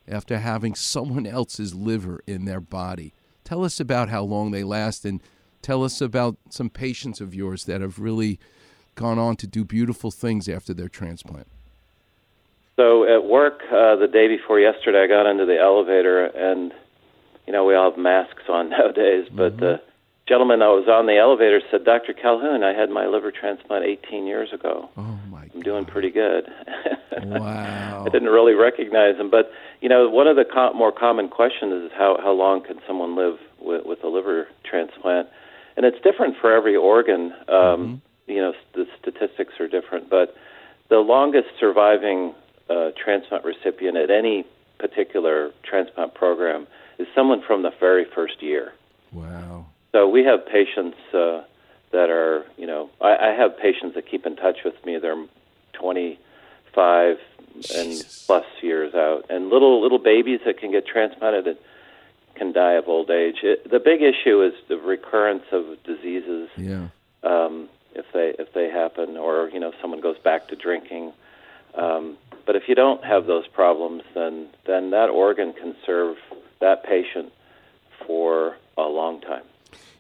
[0.09, 3.13] after having someone else's liver in their body?
[3.45, 5.23] Tell us about how long they last and
[5.63, 8.39] tell us about some patients of yours that have really
[8.95, 11.47] gone on to do beautiful things after their transplant.
[12.77, 16.73] So at work uh, the day before yesterday, I got into the elevator, and
[17.47, 19.29] you know we all have masks on nowadays.
[19.33, 19.81] But the
[20.29, 22.13] gentleman that was on the elevator said, "Dr.
[22.13, 24.89] Colquhoun, I had my liver transplant 18 years ago.
[24.97, 25.49] Oh my!
[25.55, 26.49] I'm doing pretty good."
[27.25, 28.05] Wow.
[28.07, 31.91] I didn't really recognize him, but you know, one of the more common questions is
[31.97, 35.29] how how long can someone live with, with a liver transplant?
[35.77, 37.33] And it's different for every organ.
[37.49, 40.35] Um, You know, the statistics are different, but
[40.89, 42.35] the longest surviving
[42.69, 44.45] uh, transplant recipient at any
[44.79, 46.67] particular transplant program
[46.99, 48.73] is someone from the very first year.
[49.13, 49.67] Wow.
[49.97, 51.41] So we have patients uh,
[51.91, 54.99] that are, you know, I, I have patients that keep in touch with me.
[54.99, 55.25] They're
[55.73, 57.17] 25
[57.75, 61.59] and plus years out, and little little babies that can get transplanted that
[62.35, 63.37] can die of old age.
[63.43, 66.89] It, the big issue is the recurrence of diseases Yeah.
[67.23, 71.15] um, if they if they happen, or you know, someone goes back to drinking.
[71.75, 76.19] Um, but if you don't have those problems, then then that organ can serve
[76.61, 77.33] that patient
[78.07, 79.45] for a long time.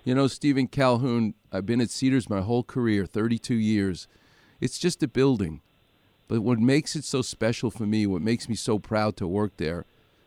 [0.06, 4.06] You know, Steven Colquhoun, I've been at Cedars my whole career, 32 years.
[4.60, 5.62] It's just a building.
[6.28, 9.56] But what makes it so special for me, what makes me so proud to work
[9.56, 9.84] there,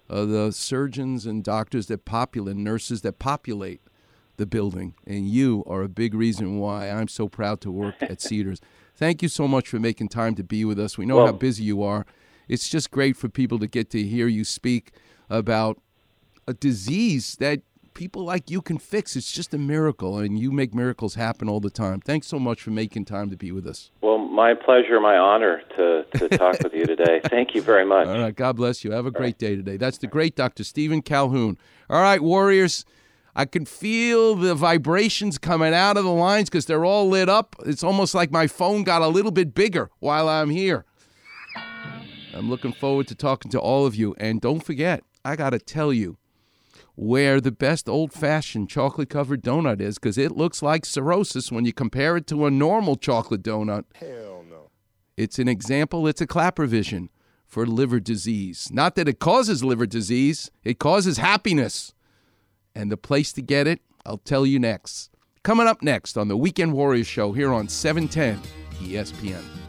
[0.09, 3.79] are the surgeons and doctors that populate, nurses that populate
[4.35, 8.19] the building, and you are a big reason why I'm so proud to work at
[8.21, 8.59] Cedars.
[8.97, 10.97] Thank you so much for making time to be with us.
[10.97, 12.05] We know Well- how busy you are.
[12.49, 14.91] It's just great for people to get to hear you speak
[15.29, 15.81] about
[16.47, 17.61] a disease that
[17.99, 19.17] people like you can fix.
[19.17, 21.99] It's just a miracle, and you make miracles happen all the time.
[21.99, 23.91] Thanks so much for making time to be with us.
[23.99, 27.19] Well, my pleasure, my honor to, to talk with you today.
[27.29, 28.07] Thank you very much.
[28.07, 28.33] All right.
[28.33, 28.91] God bless you.
[28.91, 29.75] Have a great day today.
[29.75, 30.63] That's the great Dr.
[30.63, 31.57] Steven Colquhoun.
[31.89, 32.85] All right, Warriors.
[33.35, 37.57] I can feel the vibrations coming out of the lines because they're all lit up.
[37.65, 40.85] It's almost like my phone got a little bit bigger while I'm here.
[42.33, 44.15] I'm looking forward to talking to all of you.
[44.19, 46.17] And don't forget, I got to tell you
[46.99, 51.63] where the best old fashioned chocolate covered donut is because it looks like cirrhosis when
[51.63, 53.85] you compare it to a normal chocolate donut.
[53.95, 54.69] Hell no.
[55.15, 57.09] It's an example, it's a Klapper vision
[57.47, 58.67] for liver disease.
[58.73, 61.93] Not that it causes liver disease, it causes happiness.
[62.75, 65.11] And the place to get it, I'll tell you next.
[65.41, 68.41] Coming up next on the Weekend Warriors Show here on E 710
[68.83, 69.68] ESPN.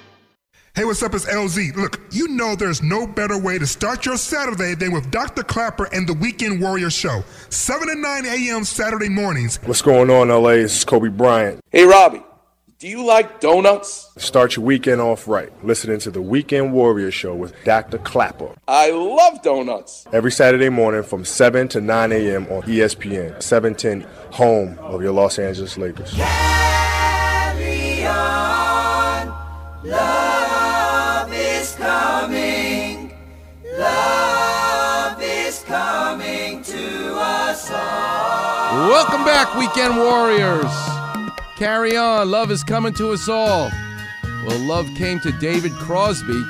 [0.73, 1.13] Hey, what's up?
[1.13, 1.75] It's LZ.
[1.75, 5.43] Look, you know there's no better way to start your Saturday than with Dr.
[5.43, 7.25] Klapper and the Weekend Warrior Show.
[7.49, 8.63] 7 to 9 a.m.
[8.63, 9.57] Saturday mornings.
[9.65, 10.51] What's going on, LA?
[10.51, 11.59] It's Kobe Bryant.
[11.71, 12.23] Hey, Robbie,
[12.79, 14.13] do you like donuts?
[14.17, 17.97] Start your weekend off right, listening to the Weekend Warrior Show with Dr.
[17.97, 18.55] Klapper.
[18.65, 20.07] I love donuts.
[20.13, 22.47] Every Saturday morning from 7 to 9 a.m.
[22.47, 26.13] on ESPN, 710, home of your Los Angeles Lakers.
[26.13, 29.27] Carry on.
[29.83, 30.20] Love
[38.87, 40.65] Welcome back, Weekend Warriors.
[41.55, 42.31] Carry on.
[42.31, 43.69] Love is coming to us all.
[44.23, 46.41] Well, love came to David Crosby,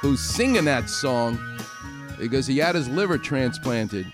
[0.00, 1.38] who's singing that song
[2.18, 4.10] because he had his liver transplanted.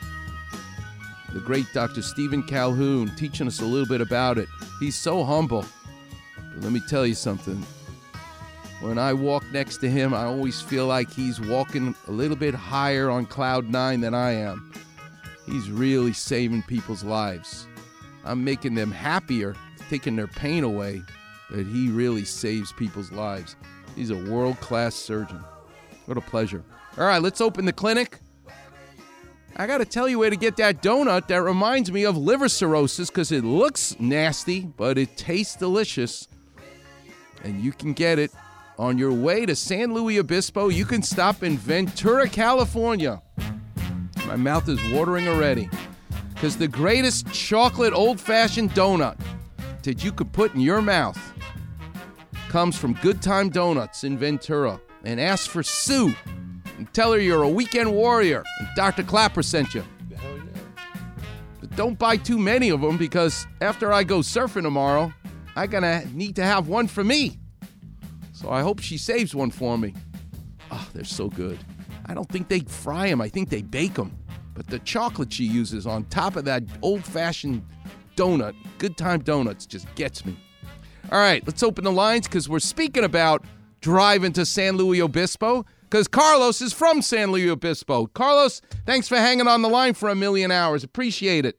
[1.32, 2.02] The great Dr.
[2.02, 4.48] Steven Colquhoun teaching us a little bit about it.
[4.80, 5.64] He's so humble.
[6.36, 7.64] But let me tell you something.
[8.80, 12.56] When I walk next to him, I always feel like he's walking a little bit
[12.56, 14.71] higher on cloud nine than I am.
[15.46, 17.66] He's really saving people's lives.
[18.24, 19.56] I'm making them happier,
[19.88, 21.02] taking their pain away,
[21.50, 23.56] but he really saves people's lives.
[23.96, 25.42] He's a world class surgeon.
[26.06, 26.62] What a pleasure.
[26.96, 28.18] All right, let's open the clinic.
[29.56, 32.48] I got to tell you where to get that donut that reminds me of liver
[32.48, 36.26] cirrhosis because it looks nasty, but it tastes delicious.
[37.44, 38.30] And you can get it
[38.78, 40.68] on your way to San Luis Obispo.
[40.68, 43.20] You can stop in Ventura, California.
[44.32, 45.68] My mouth is watering already.
[46.32, 49.20] Because the greatest chocolate old fashioned donut
[49.82, 51.20] that you could put in your mouth
[52.48, 54.80] comes from Good Time Donuts in Ventura.
[55.04, 56.14] And ask for Sue
[56.78, 59.02] and tell her you're a weekend warrior and Dr.
[59.02, 59.84] Klapper sent you.
[61.60, 65.12] But don't buy too many of them because after I go surfing tomorrow,
[65.56, 67.38] I'm gonna need to have one for me.
[68.32, 69.92] So I hope she saves one for me.
[70.70, 71.58] Oh, they're so good.
[72.06, 74.16] I don't think they fry them, I think they bake them.
[74.54, 77.64] But the chocolate she uses on top of that old fashioned
[78.16, 80.36] donut, good time donuts, just gets me.
[81.10, 83.44] All right, let's open the lines because we're speaking about
[83.80, 88.06] driving to San Luis Obispo because Carlos is from San Luis Obispo.
[88.06, 90.84] Carlos, thanks for hanging on the line for a million hours.
[90.84, 91.58] Appreciate it.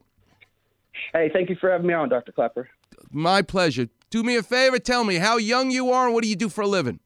[1.12, 2.32] Hey, thank you for having me on, Dr.
[2.32, 2.68] Klapper.
[3.10, 3.88] My pleasure.
[4.10, 6.48] Do me a favor, tell me how young you are and what do you do
[6.48, 7.00] for a living?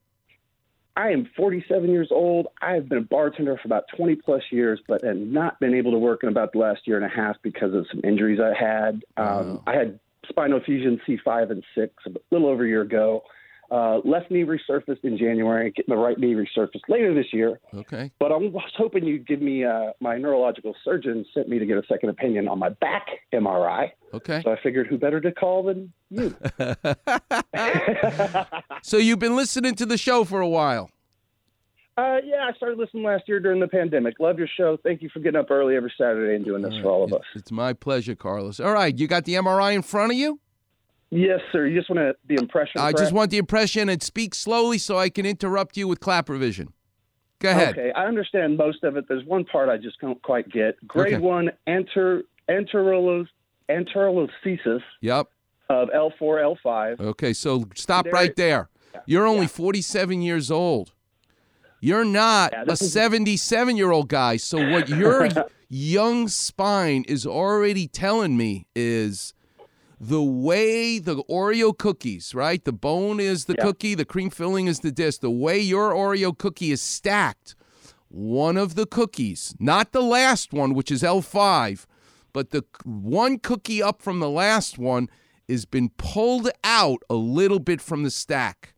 [0.99, 2.49] I am 47 years old.
[2.61, 5.93] I have been a bartender for about 20 plus years, but have not been able
[5.93, 8.53] to work in about the last year and a half because of some injuries I
[8.53, 9.05] had.
[9.17, 13.23] Um, I had spinal fusion C5 and 6 a little over a year ago.
[13.71, 17.61] Uh, left knee resurfaced in January, getting the right knee resurfaced later this year.
[17.75, 18.11] Okay.
[18.19, 21.77] But I was hoping you'd give me, uh, my neurological surgeon sent me to get
[21.77, 23.91] a second opinion on my back MRI.
[24.15, 24.41] Okay.
[24.43, 26.35] So I figured who better to call than you.
[28.83, 30.91] So you've been listening to the show for a while.
[31.99, 34.21] Uh, yeah, I started listening last year during the pandemic.
[34.21, 34.79] Love your show.
[34.85, 37.25] Thank you for getting up early every Saturday and doing this for all of us.
[37.35, 38.61] It's my pleasure, Carlos.
[38.61, 40.39] All right, you got the MRI in front of you?
[41.11, 41.67] Yes, sir.
[41.67, 42.81] You just want to, the impression.
[42.81, 46.29] I just want the impression and speak slowly so I can interrupt you with clap
[46.29, 46.73] revision.
[47.41, 47.79] Go ahead.
[47.79, 49.07] Okay, I understand most of it.
[49.09, 50.77] There's one part I just don't quite get.
[50.87, 51.23] Grade Okay.
[51.23, 52.25] one enter
[55.01, 55.27] Yep.
[55.71, 57.01] of L4 L5.
[57.01, 58.69] Okay, so stop There- right there.
[59.07, 60.93] You're only 47 years old.
[61.81, 64.37] You're not Yeah, a 77 year old guy.
[64.37, 65.29] So, what your
[65.69, 69.33] young spine is already telling me is
[70.01, 72.65] the way the Oreo cookies, right?
[72.65, 73.65] The bone is the Yeah.
[73.65, 75.21] cookie, the cream filling is the disc.
[75.21, 77.55] The way your Oreo cookie is stacked,
[78.09, 81.87] one of the cookies, not the last one, which is L5,
[82.33, 85.09] but the one cookie up from the last one
[85.49, 88.75] has been pulled out a little bit from the stack.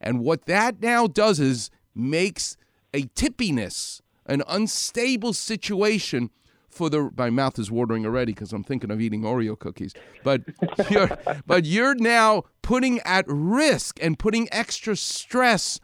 [0.00, 2.56] And what that now does is makes
[2.94, 6.30] a tippiness, an unstable situation
[6.72, 9.94] for the my mouth is watering already because I'm thinking of eating Oreo cookies.
[10.24, 10.42] But
[10.90, 11.10] you're
[11.46, 15.78] but you're now putting at risk and putting extra stress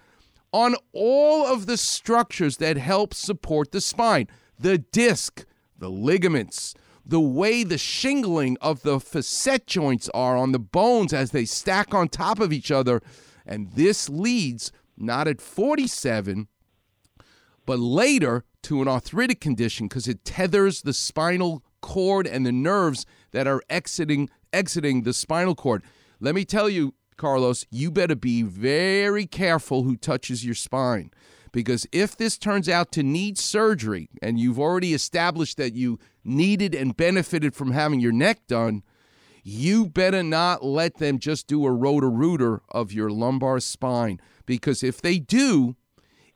[0.53, 4.29] on all of the structures that help support the spine.
[4.59, 5.45] The disc,
[5.79, 6.75] the ligaments,
[7.05, 11.95] the way the shingling of the facet joints are on the bones as they stack
[11.95, 13.01] on top of each other.
[13.47, 16.49] And this leads not at 47,
[17.69, 23.05] but later to an arthritic condition because it tethers the spinal cord and the nerves
[23.33, 25.83] that are exiting exiting the spinal cord.
[26.19, 31.11] Let me tell you, Carlos, you better be very careful who touches your spine
[31.53, 36.75] because if this turns out to need surgery and you've already established that you needed
[36.75, 38.83] and benefited from having your neck done,
[39.45, 44.83] you better not let them just do a rotor rooter of your lumbar spine because
[44.83, 45.77] if they do,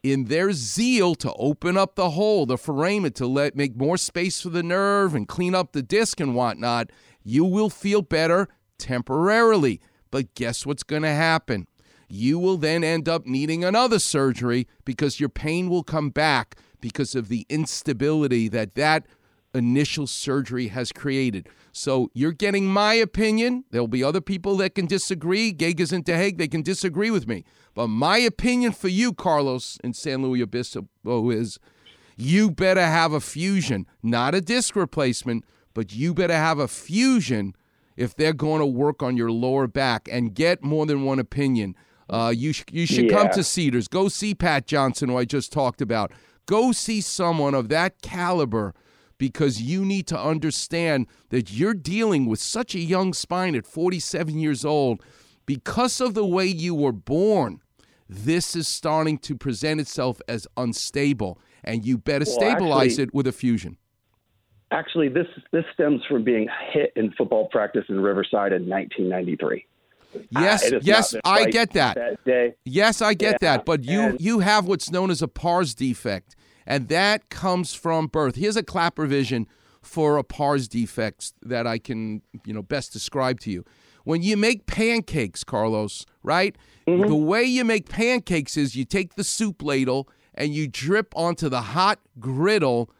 [0.02, 4.40] in their zeal to open up the hole, the foramen, to let make more space
[4.40, 6.90] for the nerve and clean up the disc and whatnot,
[7.22, 8.48] you will feel better
[8.78, 9.80] temporarily.
[10.10, 11.68] But guess what's going to happen?
[12.08, 17.14] You will then end up needing another surgery because your pain will come back because
[17.14, 19.06] of the instability that that
[19.54, 21.48] initial surgery has created.
[21.72, 23.64] So you're getting my opinion.
[23.70, 25.52] There'll be other people that can disagree.
[25.52, 27.44] Gag is into Hague, they can disagree with me.
[27.74, 31.58] But my opinion for you, Carlos, in San Luis Obispo is
[32.16, 35.44] you better have a fusion, not a disc replacement,
[35.74, 37.54] but you better have a fusion
[37.96, 41.74] if they're going to work on your lower back and get more than one opinion.
[42.10, 43.88] Uh, you, sh- you should come to Cedars.
[43.88, 46.12] Go see Pat Johnson, who I just talked about.
[46.44, 48.74] Go see someone of that caliber
[49.18, 54.38] because you need to understand that you're dealing with such a young spine at 47
[54.38, 55.02] years old.
[55.46, 57.60] Because of the way you were born,
[58.08, 63.14] this is starting to present itself as unstable, and you better Well, stabilize actually- it
[63.14, 63.76] with a fusion.
[64.70, 69.66] Actually, this this stems from being hit in football practice in Riverside in 1993.
[70.30, 71.96] Yes, Uh, yes, I get that.
[71.96, 72.54] That day.
[72.64, 73.64] Yes, I get Yeah, that.
[73.66, 76.36] But you and- you have what's known as a pars defect,
[76.66, 78.36] and that comes from birth.
[78.36, 79.46] Here's a clap vision
[79.80, 83.64] for a pars defect that I can you know best describe to you.
[84.04, 86.56] When you make pancakes, Carlos, right?
[86.88, 87.08] Mm-hmm.
[87.08, 91.48] The way you make pancakes is you take the soup ladle and you drip onto
[91.48, 92.90] the hot griddle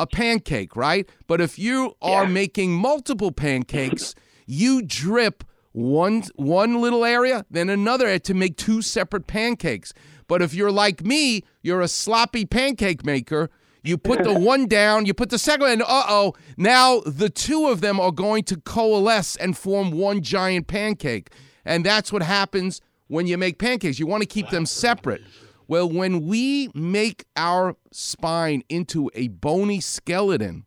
[0.00, 1.08] a pancake, right?
[1.26, 4.14] But if you are making multiple pancakes,
[4.46, 9.92] you drip one one little area, then another to make two separate pancakes.
[10.30, 13.50] But if you're like me, you're a sloppy pancake maker.
[13.82, 17.28] You put the one down, you put the second one, and uh oh, now the
[17.28, 21.32] two of them are going to coalesce and form one giant pancake.
[21.64, 23.98] And that's what happens when you make pancakes.
[23.98, 25.20] You want to keep them separate.
[25.66, 30.64] Well, when we make our spine into a bony skeleton,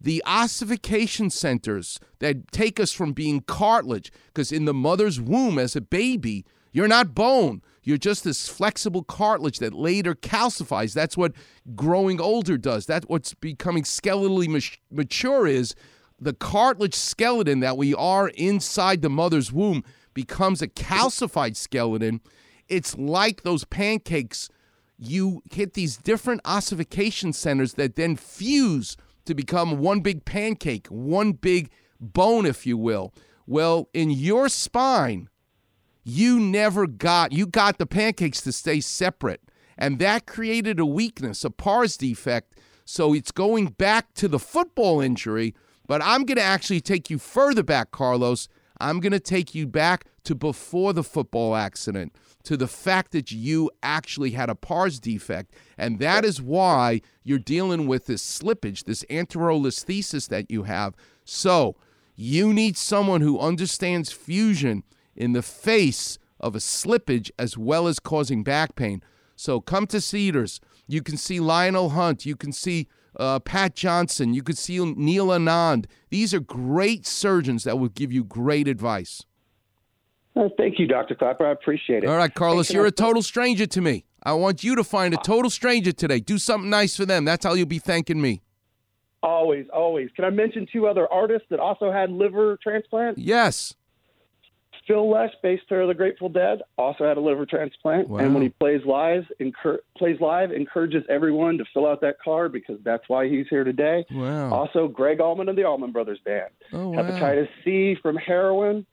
[0.00, 5.76] the ossification centers that take us from being cartilage, because in the mother's womb as
[5.76, 7.60] a baby, you're not bone.
[7.84, 10.94] You're just this flexible cartilage that later calcifies.
[10.94, 11.32] That's what
[11.76, 12.86] growing older does.
[12.86, 15.74] That's what's becoming skeletally mature is
[16.18, 22.20] the cartilage skeleton that we are inside the mother's womb becomes a calcified skeleton.
[22.68, 24.48] It's like those pancakes.
[24.96, 31.32] You hit these different ossification centers that then fuse to become one big pancake, one
[31.32, 31.70] big
[32.00, 33.12] bone, if you will.
[33.46, 35.28] Well, in your spine,
[36.04, 39.40] you never got you got the pancakes to stay separate.
[39.76, 42.58] And that created a weakness a pars defect.
[42.84, 45.54] So it's going back to the football injury.
[45.86, 48.48] But i'm going to actually take you further back carlos.
[48.80, 53.30] I'm going to take you back to before the football accident to the fact that
[53.30, 55.54] you actually had a pars defect.
[55.78, 60.94] And that is why you're dealing with this slippage this anterolisthesis that you have.
[61.24, 61.76] So
[62.16, 64.84] you need someone who understands fusion
[65.16, 69.02] in the face of a slippage as well as causing back pain.
[69.36, 70.60] So come to Cedars.
[70.86, 72.26] You can see Lionel Hunt.
[72.26, 72.88] You can see
[73.18, 74.34] uh, Pat Johnson.
[74.34, 75.86] You can see Neil Anand.
[76.10, 79.24] These are great surgeons that will give you great advice.
[80.36, 81.14] Uh, thank you, Dr.
[81.14, 81.46] Klapper.
[81.46, 82.08] I appreciate it.
[82.10, 84.04] All right, Carlos, Hey, you're I- a total stranger to me.
[84.26, 86.18] I want you to find a total stranger today.
[86.18, 87.24] Do something nice for them.
[87.24, 88.40] That's how you'll be thanking me.
[89.22, 90.10] Always, always.
[90.16, 93.18] Can I mention two other artists that also had liver transplant?
[93.18, 93.74] Yes.
[94.86, 98.08] Phil Lesh, bass player of the Grateful Dead, also had a liver transplant.
[98.08, 98.18] Wow.
[98.18, 102.52] And when he plays live, encour- plays live, encourages everyone to fill out that card
[102.52, 104.04] because that's why he's here today.
[104.10, 104.52] Wow.
[104.52, 106.50] Also, Gregg Allman of the Allman Brothers Band.
[106.72, 107.02] Oh, wow.
[107.02, 108.86] Hepatitis C from heroin,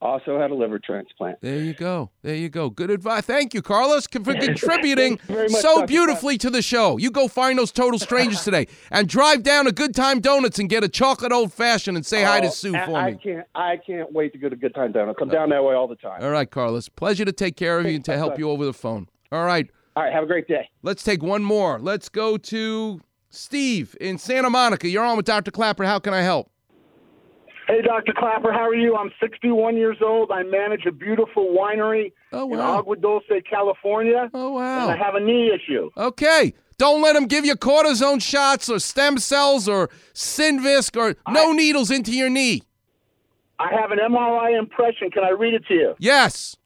[0.00, 1.40] also had a liver transplant.
[1.40, 2.10] There you go.
[2.22, 2.70] There you go.
[2.70, 3.24] Good advice.
[3.24, 5.86] Thank you, Carlos, for contributing much, so Dr.
[5.86, 6.96] beautifully to the show.
[6.98, 10.68] You go find those total strangers today and drive down to Good Time Donuts and
[10.68, 13.18] get a chocolate old fashioned and say hi to Oh, Sue I- for I me.
[13.22, 15.18] can't, I can't wait to go to Good Time Donuts.
[15.20, 16.22] I'm uh, down that way all the time.
[16.22, 16.88] All right, Carlos.
[16.88, 19.08] Pleasure to take care of you and to help you over the phone.
[19.32, 19.68] All right.
[19.96, 20.12] All right.
[20.12, 20.68] Have a great day.
[20.82, 21.78] Let's take one more.
[21.80, 24.88] Let's go to Steve in Santa Monica.
[24.88, 25.50] You're on with Dr.
[25.50, 25.84] Klapper.
[25.84, 26.50] How can I help?
[27.68, 28.14] Hey, Dr.
[28.16, 28.96] Klapper, how are you?
[28.96, 30.30] I'm 61 years old.
[30.32, 32.78] I manage a beautiful winery Oh, in wow.
[32.78, 34.30] Agua Dulce, California.
[34.32, 34.88] Oh, wow.
[34.88, 35.90] And I have a knee issue.
[35.96, 36.54] Okay.
[36.78, 41.90] Don't let them give you cortisone shots or stem cells or Synvisc or no needles
[41.90, 42.62] into your knee.
[43.58, 45.10] I have an MRI impression.
[45.10, 45.94] Can I read it to you?
[45.98, 46.56] Yes.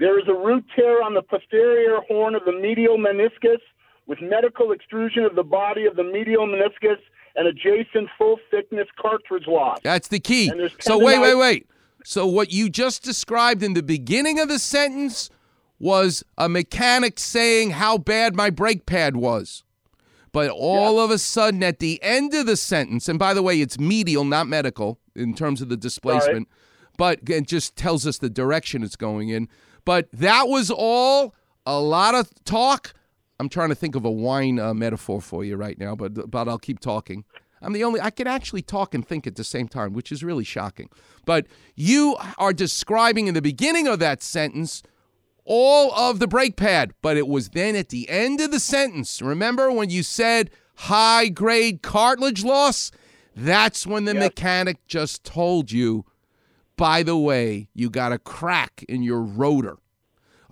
[0.00, 3.58] There is a root tear on the posterior horn of the medial meniscus
[4.06, 6.96] with medical extrusion of the body of the medial meniscus
[7.36, 9.78] and adjacent full thickness cartridge loss.
[9.82, 10.52] That's the key.
[10.80, 11.66] So wait, wait, wait.
[12.04, 15.30] So what you just described in the beginning of the sentence
[15.78, 19.64] was a mechanic saying how bad my brake pad was.
[20.32, 23.60] But all of a sudden at the end of the sentence, and by the way,
[23.60, 26.48] it's medial, not medical in terms of the displacement,
[26.96, 29.48] but it just tells us the direction it's going in.
[29.84, 31.34] But that was all
[31.66, 32.94] a lot of talk.
[33.40, 36.46] I'm trying to think of a wine uh, metaphor for you right now, but but
[36.46, 37.24] I'll keep talking.
[37.62, 40.22] I'm the only I can actually talk and think at the same time, which is
[40.22, 40.90] really shocking.
[41.24, 44.82] But you are describing in the beginning of that sentence
[45.46, 49.22] all of the brake pad, but it was then at the end of the sentence.
[49.22, 52.90] Remember when you said high grade cartilage loss?
[53.34, 56.04] That's when the mechanic just told you,
[56.76, 59.78] by the way, you got a crack in your rotor.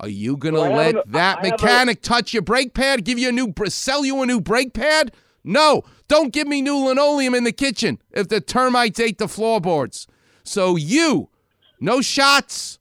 [0.01, 3.05] Are you to Well, let a- that I have a- mechanic touch your brake pad,
[3.05, 5.12] give you a new, sell you a new brake pad?
[5.44, 10.07] No, don't give me new linoleum in the kitchen if the termites ate the floorboards.
[10.44, 11.30] So you,
[11.80, 12.78] no shots,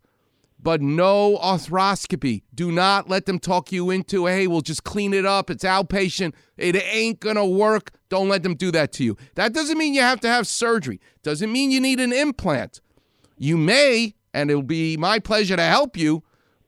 [0.61, 2.43] but no arthroscopy.
[2.53, 5.49] Do not let them talk you into, hey, we'll just clean it up.
[5.49, 6.34] It's outpatient.
[6.57, 7.91] It ain't to work.
[8.09, 9.18] Don't let them do that to you.
[9.36, 10.99] That doesn't mean you have to have surgery.
[11.24, 12.82] Doesn't mean you need an implant.
[13.38, 16.24] You may, and it'll be my pleasure to help you,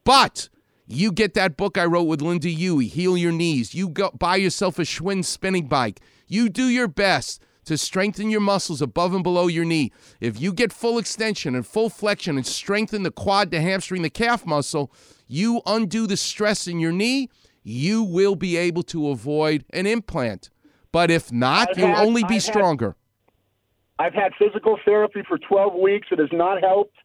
[0.09, 0.49] but
[0.87, 3.75] you get that book I wrote with Lynda Huey, Heal Your Knees.
[3.75, 5.99] You go buy yourself a Schwinn spinning bike.
[6.25, 9.91] You do your best to strengthen your muscles above and below your knee.
[10.19, 14.09] If you get full extension and full flexion and strengthen the quad, the hamstring, the
[14.09, 14.91] calf muscle,
[15.27, 17.29] you undo the stress in your knee,
[17.61, 20.49] you will be able to avoid an implant.
[20.91, 22.95] But if not, I've you'll had- only be I've had- stronger.
[23.99, 26.07] I've had physical therapy for 12 weeks.
[26.09, 26.95] It has not helped.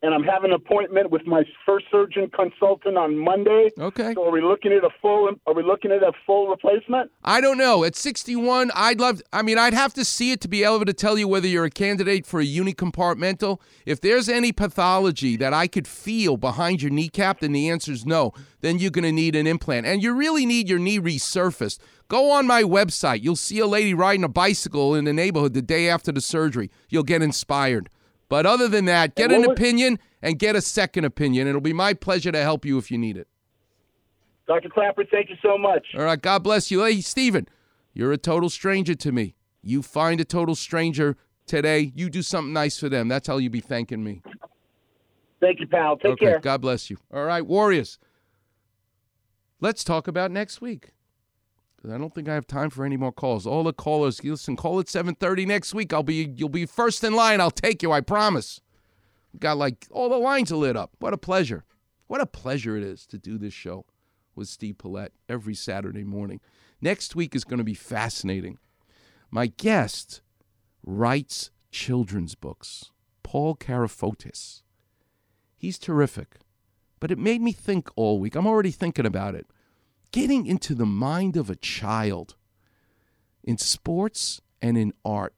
[0.00, 3.70] And I'm having an appointment with my first surgeon consultant on Monday.
[3.78, 4.14] Okay.
[4.14, 5.28] So are we looking at a full?
[5.46, 7.10] Are we looking at a full replacement?
[7.24, 7.82] I don't know.
[7.82, 10.92] At 61, I'd love, I mean, I'd have to see it to be able to
[10.92, 13.60] tell you whether you're a candidate for a unicompartmental.
[13.86, 18.06] If there's any pathology that I could feel behind your kneecap, then the answer is
[18.06, 18.32] no.
[18.60, 19.84] Then you're going to need an implant.
[19.86, 21.80] And you really need your knee resurfaced.
[22.06, 23.24] Go on my website.
[23.24, 26.70] You'll see a lady riding a bicycle in the neighborhood the day after the surgery.
[26.88, 27.90] You'll get inspired.
[28.28, 31.46] But other than that, get an was- opinion and get a second opinion.
[31.46, 33.28] It'll be my pleasure to help you if you need it.
[34.46, 34.68] Dr.
[34.70, 35.86] Klapper, thank you so much.
[35.94, 36.82] All right, God bless you.
[36.82, 37.46] Hey, Steven,
[37.92, 39.34] you're a total stranger to me.
[39.62, 41.16] You find a total stranger
[41.46, 43.08] today, you do something nice for them.
[43.08, 44.22] That's how you be thanking me.
[45.40, 45.96] Thank you, pal.
[45.96, 46.40] Take okay, care.
[46.40, 46.98] God bless you.
[47.12, 47.98] All right, Warriors.
[49.60, 50.92] Let's talk about next week.
[51.80, 53.46] 'Cause I don't think I have time for any more calls.
[53.46, 55.92] All the callers, listen, call at 7:30 next week.
[55.92, 57.40] I'll be you'll be first in line.
[57.40, 58.60] I'll take you, I promise.
[59.38, 60.96] Got like all the lines are lit up.
[60.98, 61.64] What a pleasure.
[62.08, 63.84] What a pleasure it is to do this show
[64.34, 66.40] with Steve Paulette every Saturday morning.
[66.80, 68.58] Next week is going to be fascinating.
[69.30, 70.22] My guest
[70.82, 72.90] writes children's books,
[73.22, 74.62] Paul Karafotis.
[75.56, 76.38] He's terrific,
[76.98, 78.34] but it made me think all week.
[78.34, 79.46] I'm already thinking about it.
[80.10, 82.34] Getting into the mind of a child
[83.44, 85.34] in sports and in art.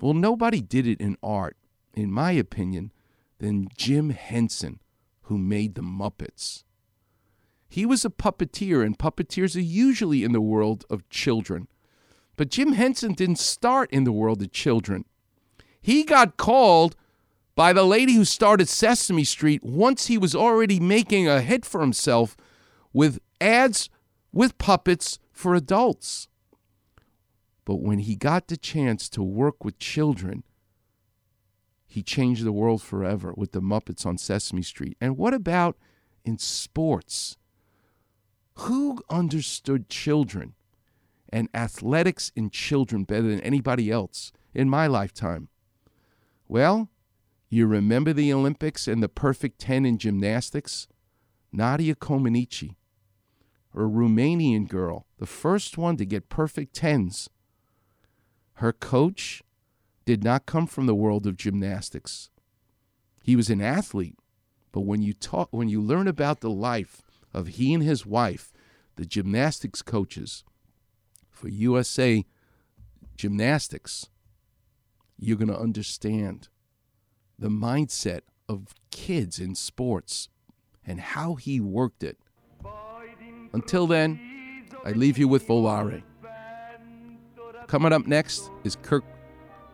[0.00, 1.56] Well, nobody did it in art,
[1.94, 2.92] in my opinion,
[3.38, 4.80] than Jim Henson,
[5.22, 6.64] who made the Muppets.
[7.68, 11.68] He was a puppeteer, and puppeteers are usually in the world of children.
[12.36, 15.04] But Jim Henson didn't start in the world of children.
[15.80, 16.96] He got called
[17.54, 21.80] by the lady who started Sesame Street once he was already making a hit for
[21.80, 22.36] himself
[22.92, 23.90] with ads
[24.32, 26.28] with puppets for adults.
[27.64, 30.44] But when he got the chance to work with children,
[31.86, 34.96] he changed the world forever with the Muppets on Sesame Street.
[35.00, 35.76] And what about
[36.24, 37.36] in sports?
[38.54, 40.54] Who understood children
[41.28, 45.48] and athletics in children better than anybody else in my lifetime?
[46.48, 46.88] Well,
[47.48, 50.88] you remember the Olympics and the perfect 10 in gymnastics?
[51.52, 52.76] Nadia Comaneci,
[53.80, 57.28] a Romanian girl, the first one to get perfect 10s.
[58.54, 59.42] Her coach
[60.04, 62.30] did not come from the world of gymnastics.
[63.22, 64.18] He was an athlete,
[64.72, 67.02] but when you talk when you learn about the life
[67.32, 68.52] of he and his wife,
[68.96, 70.44] the gymnastics coaches
[71.30, 72.24] for USA
[73.16, 74.08] Gymnastics,
[75.18, 76.48] you're going to understand
[77.38, 80.28] the mindset of kids in sports
[80.84, 82.18] and how he worked it.
[83.52, 86.02] Until then, I leave you with Volare.
[87.66, 89.04] Coming up next is Kirk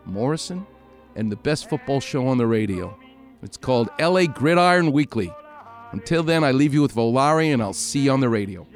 [0.05, 0.67] Morrison
[1.17, 2.97] and the best football show on the radio.
[3.43, 5.33] It's called LA Gridiron Weekly.
[5.93, 8.67] Until then, I leave you with Volare and I'll see you on the radio.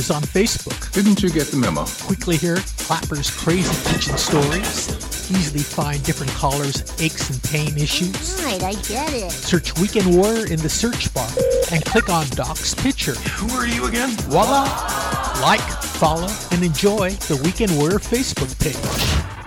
[0.00, 0.92] Weekend Warriors on Facebook.
[0.92, 1.84] Didn't you get the memo?
[2.06, 4.88] Quickly hear Klapper's crazy kitchen stories.
[5.30, 8.42] Easily find different callers' aches and pain issues.
[8.42, 9.30] Right, I get it.
[9.30, 11.28] Search Weekend Warrior in the search bar
[11.70, 13.14] and click on Doc's picture.
[13.14, 14.10] Who are you again?
[14.28, 14.64] Voila!
[15.42, 19.39] Like, follow, and enjoy the Weekend Warrior Facebook page.